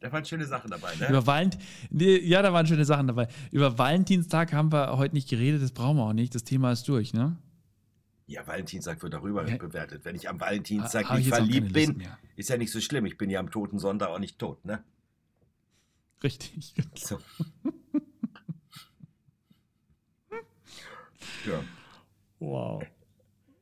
Da 0.00 0.10
waren 0.10 0.24
schöne 0.24 0.46
Sachen 0.46 0.70
dabei, 0.70 0.94
ne? 0.96 1.08
Über 1.08 1.26
Valent 1.26 1.58
nee, 1.90 2.16
ja, 2.18 2.40
da 2.40 2.52
waren 2.54 2.66
schöne 2.66 2.84
Sachen 2.86 3.06
dabei. 3.06 3.28
Über 3.52 3.76
Valentinstag 3.78 4.52
haben 4.54 4.72
wir 4.72 4.96
heute 4.96 5.14
nicht 5.14 5.28
geredet, 5.28 5.62
das 5.62 5.72
brauchen 5.72 5.98
wir 5.98 6.04
auch 6.04 6.12
nicht. 6.14 6.34
Das 6.34 6.42
Thema 6.42 6.72
ist 6.72 6.88
durch, 6.88 7.12
ne? 7.12 7.36
Ja, 8.26 8.46
Valentinstag 8.46 9.02
wird 9.02 9.12
darüber 9.12 9.46
Ja. 9.46 9.56
bewertet. 9.58 10.04
Wenn 10.04 10.16
ich 10.16 10.28
am 10.28 10.40
Valentinstag 10.40 11.04
ich 11.10 11.16
nicht 11.18 11.28
verliebt 11.28 11.72
bin, 11.72 12.02
ist 12.36 12.48
ja 12.48 12.56
nicht 12.56 12.70
so 12.72 12.80
schlimm. 12.80 13.04
Ich 13.04 13.18
bin 13.18 13.28
ja 13.28 13.40
am 13.40 13.50
toten 13.50 13.78
Sonntag 13.78 14.08
auch 14.08 14.18
nicht 14.18 14.38
tot, 14.38 14.64
ne? 14.64 14.82
Richtig. 16.22 16.74
So. 16.94 17.18
ja, 21.46 21.62
Wow. 22.38 22.82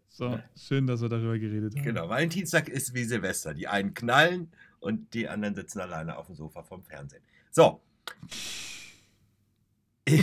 So, 0.09 0.39
schön, 0.57 0.87
dass 0.87 1.01
wir 1.01 1.09
darüber 1.09 1.39
geredet 1.39 1.75
haben. 1.77 1.83
genau. 1.83 2.09
Valentinstag 2.09 2.69
ist 2.69 2.93
wie 2.95 3.05
Silvester. 3.05 3.55
Die 3.55 3.69
einen 3.69 3.95
knallen 3.95 4.53
und 4.81 5.13
die 5.15 5.29
anderen 5.29 5.55
sitzen 5.55 5.81
alleine 5.81 6.17
auf 6.17 6.27
dem 6.27 6.35
Sofa 6.37 6.63
vom 6.63 6.83
Fernsehen. 6.83 7.23
So. 7.51 7.81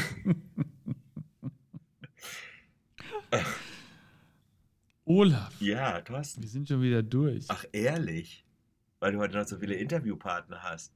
Olaf, 5.06 5.54
Ja, 5.62 6.02
Thorsten. 6.02 6.42
wir 6.42 6.50
sind 6.50 6.68
schon 6.68 6.82
wieder 6.82 7.04
durch. 7.04 7.46
Ach, 7.50 7.64
ehrlich? 7.72 8.44
Weil 9.00 9.12
du 9.14 9.20
heute 9.20 9.38
noch 9.38 9.48
so 9.48 9.58
viele 9.58 9.76
Interviewpartner 9.76 10.64
hast. 10.64 10.92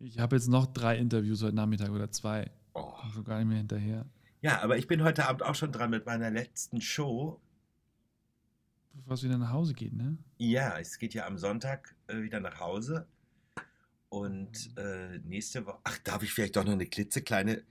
Ich 0.00 0.18
habe 0.18 0.34
jetzt 0.36 0.48
noch 0.48 0.66
drei 0.66 0.96
Interviews 0.96 1.42
heute 1.42 1.54
Nachmittag 1.54 1.90
oder 1.90 2.10
zwei. 2.10 2.50
Oh. 2.74 2.92
Komm 3.00 3.10
schon 3.12 3.24
gar 3.24 3.38
nicht 3.38 3.48
mehr 3.48 3.58
hinterher. 3.58 4.06
Ja, 4.40 4.62
aber 4.62 4.78
ich 4.78 4.86
bin 4.86 5.04
heute 5.04 5.28
Abend 5.28 5.42
auch 5.42 5.54
schon 5.54 5.70
dran 5.70 5.90
mit 5.90 6.06
meiner 6.06 6.30
letzten 6.30 6.80
Show. 6.80 7.40
Bevor 8.92 9.14
es 9.14 9.22
wieder 9.22 9.38
nach 9.38 9.50
Hause 9.52 9.74
geht, 9.74 9.92
ne? 9.92 10.18
Ja, 10.38 10.78
es 10.78 10.98
geht 10.98 11.14
ja 11.14 11.26
am 11.26 11.38
Sonntag 11.38 11.94
äh, 12.08 12.22
wieder 12.22 12.40
nach 12.40 12.60
Hause. 12.60 13.06
Und 14.08 14.76
äh, 14.76 15.18
nächste 15.18 15.66
Woche. 15.66 15.78
Ach, 15.84 15.98
darf 15.98 16.22
ich 16.22 16.32
vielleicht 16.32 16.56
doch 16.56 16.64
noch 16.64 16.72
eine 16.72 16.86
klitzekleine 16.86 17.62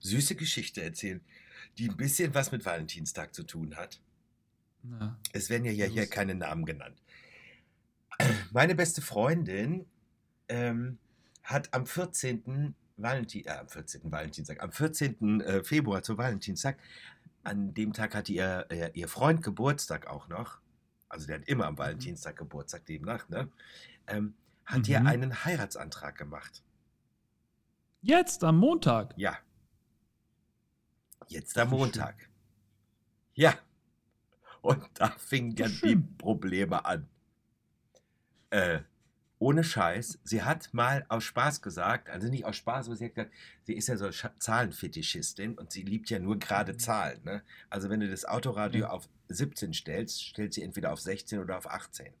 süße 0.00 0.34
Geschichte 0.34 0.82
erzählen, 0.82 1.20
die 1.78 1.88
ein 1.88 1.96
bisschen 1.96 2.34
was 2.34 2.50
mit 2.50 2.64
Valentinstag 2.64 3.34
zu 3.34 3.42
tun 3.42 3.76
hat? 3.76 4.00
Na, 4.82 5.18
Es 5.32 5.50
werden 5.50 5.64
ja 5.64 5.70
hier, 5.70 5.86
hier 5.86 6.06
keine 6.06 6.34
Namen 6.34 6.64
genannt. 6.64 7.00
Meine 8.52 8.74
beste 8.74 9.02
Freundin 9.02 9.86
ähm, 10.48 10.98
hat 11.42 11.72
am 11.74 11.86
14. 11.86 12.74
Valentin, 12.96 13.44
äh, 13.44 13.50
am 13.50 13.68
14. 13.68 14.10
Valentinstag, 14.10 14.62
am 14.62 14.72
14. 14.72 15.40
äh, 15.40 15.62
Februar 15.62 16.02
zu 16.02 16.16
Valentinstag, 16.16 16.78
an 17.44 17.74
dem 17.74 17.92
Tag 17.92 18.14
hatte 18.14 18.32
ihr, 18.32 18.66
äh, 18.70 18.90
ihr 18.94 19.08
Freund 19.08 19.42
Geburtstag 19.42 20.06
auch 20.06 20.28
noch. 20.28 20.60
Also 21.08 21.26
der 21.26 21.40
hat 21.40 21.48
immer 21.48 21.66
am 21.66 21.76
Valentinstag 21.76 22.36
Geburtstag, 22.36 22.86
demnach, 22.86 23.28
ne? 23.28 23.50
Ähm, 24.06 24.34
hat 24.64 24.88
ihr 24.88 25.00
Mhm. 25.00 25.06
einen 25.06 25.44
Heiratsantrag 25.44 26.16
gemacht. 26.16 26.62
Jetzt 28.00 28.42
am 28.44 28.58
Montag. 28.58 29.14
Ja. 29.16 29.38
Jetzt 31.28 31.56
am 31.58 31.68
Wie 31.68 31.70
schön. 31.70 31.78
Montag. 31.78 32.28
Ja. 33.34 33.54
Und 34.60 34.88
da 34.94 35.08
fingen 35.10 35.54
ja 35.56 35.68
die. 35.68 35.96
Probleme 35.96 36.84
an. 36.84 37.08
Äh, 38.50 38.80
ohne 39.42 39.64
Scheiß, 39.64 40.20
sie 40.22 40.44
hat 40.44 40.72
mal 40.72 41.04
aus 41.08 41.24
Spaß 41.24 41.62
gesagt, 41.62 42.08
also 42.08 42.28
nicht 42.28 42.44
aus 42.44 42.54
Spaß, 42.56 42.86
aber 42.86 42.94
sie 42.94 43.06
hat 43.06 43.16
gesagt, 43.16 43.34
sie 43.64 43.74
ist 43.74 43.88
ja 43.88 43.96
so 43.96 44.08
Zahlenfetischistin 44.38 45.58
und 45.58 45.72
sie 45.72 45.82
liebt 45.82 46.10
ja 46.10 46.20
nur 46.20 46.38
gerade 46.38 46.76
Zahlen. 46.76 47.20
Ne? 47.24 47.42
Also 47.68 47.90
wenn 47.90 47.98
du 47.98 48.08
das 48.08 48.24
Autoradio 48.24 48.86
auf 48.86 49.08
17 49.28 49.74
stellst, 49.74 50.24
stellt 50.24 50.54
sie 50.54 50.62
entweder 50.62 50.92
auf 50.92 51.00
16 51.00 51.40
oder 51.40 51.58
auf 51.58 51.68
18. 51.68 52.12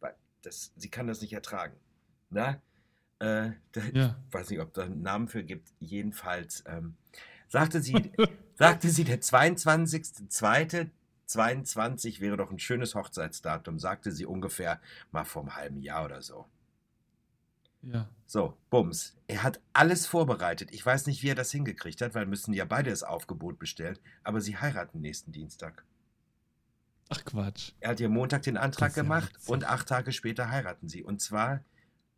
Weil 0.00 0.16
das, 0.42 0.72
sie 0.76 0.88
kann 0.88 1.06
das 1.06 1.20
nicht 1.20 1.32
ertragen. 1.32 1.76
Na? 2.28 2.60
Äh, 3.20 3.52
da, 3.72 3.80
Ja. 3.92 4.16
ich 4.26 4.34
weiß 4.34 4.50
nicht, 4.50 4.60
ob 4.60 4.74
da 4.74 4.82
einen 4.82 5.02
Namen 5.02 5.28
für 5.28 5.44
gibt. 5.44 5.68
Jedenfalls 5.78 6.64
ähm, 6.66 6.96
sagte 7.46 7.80
sie, 7.80 8.10
sagte 8.56 8.90
sie, 8.90 9.04
der 9.04 9.20
22.02.22 11.30 12.20
wäre 12.20 12.36
doch 12.36 12.50
ein 12.50 12.58
schönes 12.58 12.94
Hochzeitsdatum, 12.94 13.78
sagte 13.78 14.12
sie 14.12 14.26
ungefähr 14.26 14.80
mal 15.12 15.24
vor 15.24 15.42
einem 15.42 15.56
halben 15.56 15.82
Jahr 15.82 16.04
oder 16.04 16.22
so. 16.22 16.46
Ja. 17.82 18.08
So, 18.26 18.56
Bums. 18.68 19.16
Er 19.26 19.42
hat 19.42 19.60
alles 19.72 20.06
vorbereitet. 20.06 20.70
Ich 20.72 20.84
weiß 20.84 21.06
nicht, 21.06 21.22
wie 21.22 21.30
er 21.30 21.34
das 21.34 21.50
hingekriegt 21.50 22.00
hat, 22.02 22.14
weil 22.14 22.26
müssen 22.26 22.52
ja 22.52 22.64
beide 22.64 22.90
das 22.90 23.02
Aufgebot 23.02 23.58
bestellen. 23.58 23.98
Aber 24.22 24.40
sie 24.40 24.56
heiraten 24.56 25.00
nächsten 25.00 25.32
Dienstag. 25.32 25.84
Ach 27.08 27.24
Quatsch. 27.24 27.72
Er 27.80 27.90
hat 27.90 28.00
ihr 28.00 28.08
Montag 28.08 28.42
den 28.42 28.56
Antrag 28.56 28.96
ja 28.96 29.02
gemacht 29.02 29.34
witzig. 29.34 29.48
und 29.48 29.64
acht 29.64 29.88
Tage 29.88 30.12
später 30.12 30.50
heiraten 30.50 30.88
sie. 30.88 31.02
Und 31.02 31.20
zwar 31.20 31.64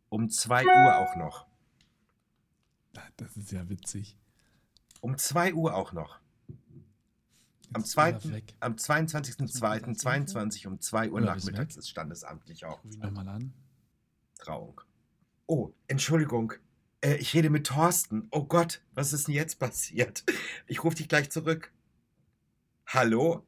um 0.09 0.29
2 0.29 0.65
Uhr 0.65 0.97
auch 0.97 1.15
noch. 1.15 1.47
Das 3.17 3.35
ist 3.37 3.51
ja 3.51 3.67
witzig. 3.69 4.17
Um 5.01 5.17
2 5.17 5.53
Uhr 5.53 5.73
auch 5.75 5.93
noch. 5.93 6.19
Am, 7.73 7.81
Jetzt 7.81 7.87
ist 7.87 7.93
2., 7.93 8.31
weg. 8.31 8.53
am 8.59 8.73
22.02.22 8.75 10.67
um 10.67 10.79
2 10.79 11.07
Uhr 11.09 11.13
Oder 11.17 11.25
nachmittags 11.25 11.75
ist 11.77 11.89
standesamtlich 11.89 12.65
auch 12.65 12.83
Ruf 12.83 12.93
ihn 12.93 12.99
nochmal 12.99 13.27
an. 13.27 13.53
Trauung. 14.39 14.81
Oh, 15.47 15.71
Entschuldigung. 15.87 16.53
Äh, 17.01 17.15
ich 17.15 17.33
rede 17.33 17.49
mit 17.49 17.67
Thorsten. 17.67 18.27
Oh 18.31 18.43
Gott, 18.45 18.81
was 18.93 19.13
ist 19.13 19.27
denn 19.27 19.35
jetzt 19.35 19.59
passiert? 19.59 20.23
Ich 20.67 20.83
rufe 20.83 20.95
dich 20.95 21.07
gleich 21.07 21.29
zurück. 21.29 21.73
Hallo? 22.87 23.45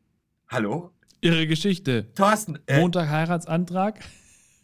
Hallo? 0.48 0.92
Ihre 1.22 1.48
Geschichte. 1.48 2.14
Thorsten, 2.14 2.60
äh, 2.68 2.80
Montag 2.82 3.10
Heiratsantrag. 3.10 4.04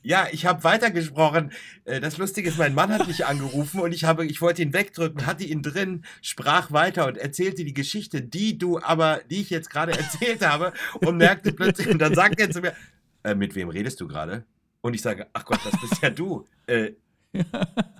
Ja, 0.03 0.27
ich 0.31 0.45
habe 0.45 0.63
weitergesprochen. 0.63 1.51
Äh, 1.85 1.99
das 1.99 2.17
Lustige 2.17 2.49
ist, 2.49 2.57
mein 2.57 2.73
Mann 2.73 2.91
hat 2.91 3.07
mich 3.07 3.25
angerufen 3.25 3.79
und 3.79 3.93
ich 3.93 4.03
habe, 4.03 4.25
ich 4.25 4.41
wollte 4.41 4.61
ihn 4.61 4.73
wegdrücken, 4.73 5.25
hatte 5.25 5.43
ihn 5.43 5.61
drin, 5.61 6.03
sprach 6.21 6.71
weiter 6.71 7.07
und 7.07 7.17
erzählte 7.17 7.63
die 7.63 7.73
Geschichte, 7.73 8.21
die 8.21 8.57
du 8.57 8.79
aber, 8.79 9.21
die 9.29 9.41
ich 9.41 9.49
jetzt 9.49 9.69
gerade 9.69 9.91
erzählt 9.97 10.45
habe 10.45 10.73
und 11.01 11.17
merkte 11.17 11.53
plötzlich, 11.53 11.87
und 11.87 11.99
dann 11.99 12.15
sagt 12.15 12.39
er 12.39 12.49
zu 12.49 12.61
mir, 12.61 12.73
äh, 13.23 13.35
mit 13.35 13.55
wem 13.55 13.69
redest 13.69 14.01
du 14.01 14.07
gerade? 14.07 14.45
Und 14.81 14.95
ich 14.95 15.01
sage, 15.01 15.27
ach 15.33 15.45
Gott, 15.45 15.59
das 15.63 15.79
bist 15.79 16.01
ja 16.01 16.09
du. 16.09 16.45
Äh, 16.65 16.91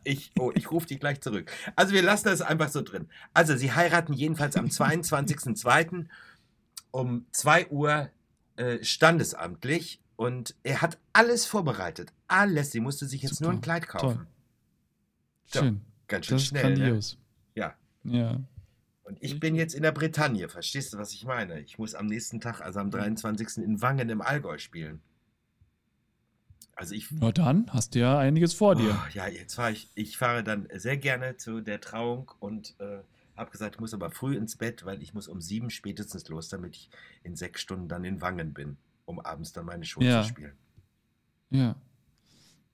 ich, 0.04 0.32
oh, 0.40 0.52
ich 0.56 0.72
rufe 0.72 0.88
dich 0.88 1.00
gleich 1.00 1.22
zurück. 1.22 1.52
Also 1.76 1.94
wir 1.94 2.02
lassen 2.02 2.26
das 2.26 2.42
einfach 2.42 2.70
so 2.70 2.82
drin. 2.82 3.08
Also 3.34 3.56
sie 3.56 3.72
heiraten 3.72 4.14
jedenfalls 4.14 4.58
am 4.58 4.66
22.02. 4.66 6.06
um 6.92 7.26
2 7.32 7.68
Uhr 7.68 8.10
äh, 8.58 8.84
standesamtlich 8.84 10.01
und 10.22 10.54
er 10.62 10.84
hat 10.84 11.00
alles 11.14 11.48
vorbereitet. 11.48 12.14
Alles. 12.28 12.70
Sie 12.70 12.80
musste 12.80 13.08
sich 13.08 13.24
jetzt 13.24 13.38
Super. 13.38 13.46
nur 13.50 13.58
ein 13.58 13.62
Kleid 13.62 13.88
kaufen. 13.88 14.18
Toll. 14.18 14.28
Ja, 15.54 15.62
Schön. 15.62 15.82
Ganz 16.08 16.26
schön 16.28 16.36
Das 16.36 16.44
ist 16.44 16.48
schnell. 16.50 16.64
Ne? 16.64 16.76
grandios. 16.76 17.18
Ja. 17.56 17.74
Ja. 18.04 18.40
Und 19.02 19.18
ich 19.20 19.40
bin 19.40 19.56
jetzt 19.56 19.74
in 19.74 19.82
der 19.82 19.92
Bretagne. 19.92 20.48
Verstehst 20.48 20.94
du, 20.94 21.00
was 21.00 21.12
ich 21.14 21.26
meine? 21.26 21.60
Ich 21.62 21.80
muss 21.80 21.96
am 21.96 22.06
nächsten 22.06 22.40
Tag, 22.40 22.62
also 22.62 22.80
am 22.80 22.92
23. 22.92 23.58
in 23.66 23.82
Wangen 23.82 24.10
im 24.10 24.22
Allgäu 24.22 24.60
spielen. 24.60 25.02
Also 26.76 26.94
ich 26.94 27.08
Na 27.10 27.32
dann 27.32 27.66
hast 27.74 27.96
du 27.96 28.00
ja 28.02 28.20
einiges 28.20 28.54
vor 28.54 28.76
dir. 28.76 28.92
Oh, 28.92 29.10
ja, 29.16 29.28
jetzt 29.28 29.56
fahre 29.56 29.72
ich, 29.72 29.90
ich 29.96 30.20
fahre 30.20 30.44
dann 30.44 30.68
sehr 30.76 30.98
gerne 30.98 31.38
zu 31.38 31.62
der 31.62 31.82
Trauung 31.82 32.32
und 32.40 32.76
äh, 32.78 33.00
habe 33.36 33.50
gesagt, 33.50 33.74
ich 33.76 33.82
muss 33.82 33.96
aber 33.96 34.12
früh 34.12 34.38
ins 34.38 34.56
Bett, 34.56 34.86
weil 34.86 35.02
ich 35.02 35.16
muss 35.16 35.28
um 35.28 35.42
sieben 35.42 35.72
spätestens 35.72 36.30
los, 36.30 36.48
damit 36.48 36.76
ich 36.76 36.90
in 37.24 37.36
sechs 37.36 37.62
Stunden 37.62 37.88
dann 37.88 38.04
in 38.04 38.22
Wangen 38.22 38.54
bin, 38.54 38.78
um 39.06 39.20
abends 39.20 39.52
dann 39.54 39.66
meine 39.66 39.86
Show 39.86 40.02
Ja. 40.02 40.24
zu 40.24 40.30
spielen. 40.30 40.58
Ja. 41.50 41.76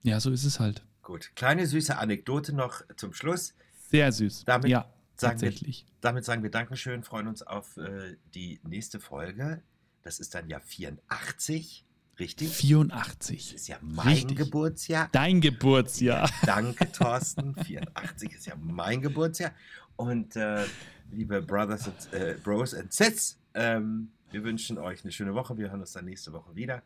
Ja, 0.04 0.20
so 0.20 0.32
ist 0.32 0.44
es 0.44 0.60
halt. 0.60 0.84
Gut, 1.02 1.32
kleine 1.36 1.66
süße 1.66 1.98
Anekdote 1.98 2.54
noch 2.54 2.82
zum 2.96 3.14
Schluss. 3.14 3.54
Sehr 3.90 4.12
süß. 4.12 4.44
Damit 4.46 4.70
ja, 4.70 4.82
sagen 5.16 5.40
wir- 5.42 5.48
tatsächlich. 5.50 5.86
Damit 6.02 6.26
sagen 6.26 6.44
wir 6.44 6.52
Dankeschön, 6.52 7.04
freuen 7.04 7.28
uns 7.28 7.42
auf 7.44 7.78
äh, 7.78 8.18
die 8.36 8.60
nächste 8.64 9.00
Folge. 9.00 9.62
Das 10.04 10.20
ist 10.20 10.36
dann 10.36 10.48
ja 10.50 10.60
84, 10.60 11.86
richtig? 12.20 12.50
Das 12.50 12.58
84. 12.58 13.56
ist 13.56 13.68
ja 13.68 13.78
mein 13.82 14.08
Richtig. 14.10 14.38
Geburtsjahr. 14.38 15.10
Dein 15.12 15.42
Geburtsjahr. 15.42 16.30
Danke, 16.46 16.92
Thorsten. 16.92 17.56
84 17.56 18.34
ist 18.34 18.46
ja 18.46 18.56
mein 18.58 19.02
Geburtsjahr. 19.02 19.52
Und 19.96 20.36
äh, 20.36 20.66
liebe 21.12 21.42
Brothers 21.42 21.88
und 21.88 22.14
äh, 22.14 22.36
Bros 22.44 22.74
and 22.74 22.94
Sets, 22.94 23.40
ähm, 23.54 24.12
wir 24.32 24.44
wünschen 24.44 24.78
euch 24.78 25.04
eine 25.04 25.12
schöne 25.12 25.34
Woche. 25.36 25.58
Wir 25.58 25.70
hören 25.70 25.82
uns 25.82 25.94
dann 25.94 26.06
nächste 26.06 26.34
Woche 26.34 26.56
wieder. 26.56 26.82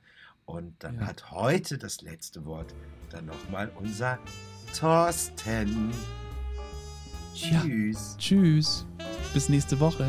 Und 0.45 0.75
dann 0.83 0.95
Ja. 0.99 1.07
hat 1.07 1.31
heute 1.31 1.77
das 1.77 2.01
letzte 2.01 2.45
Wort 2.45 2.73
dann 3.09 3.25
nochmal 3.25 3.71
unser 3.75 4.17
Thorsten. 4.77 5.91
Ja. 7.35 7.61
Tschüss. 7.61 8.15
Tschüss. 8.17 8.85
Bis 9.33 9.49
nächste 9.49 9.79
Woche. 9.79 10.05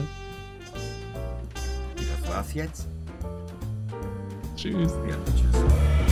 Das 1.97 2.29
war's 2.31 2.55
jetzt. 2.55 2.89
Tschüss. 4.57 4.93
Ja, 5.09 5.17
tschüss. 5.27 6.12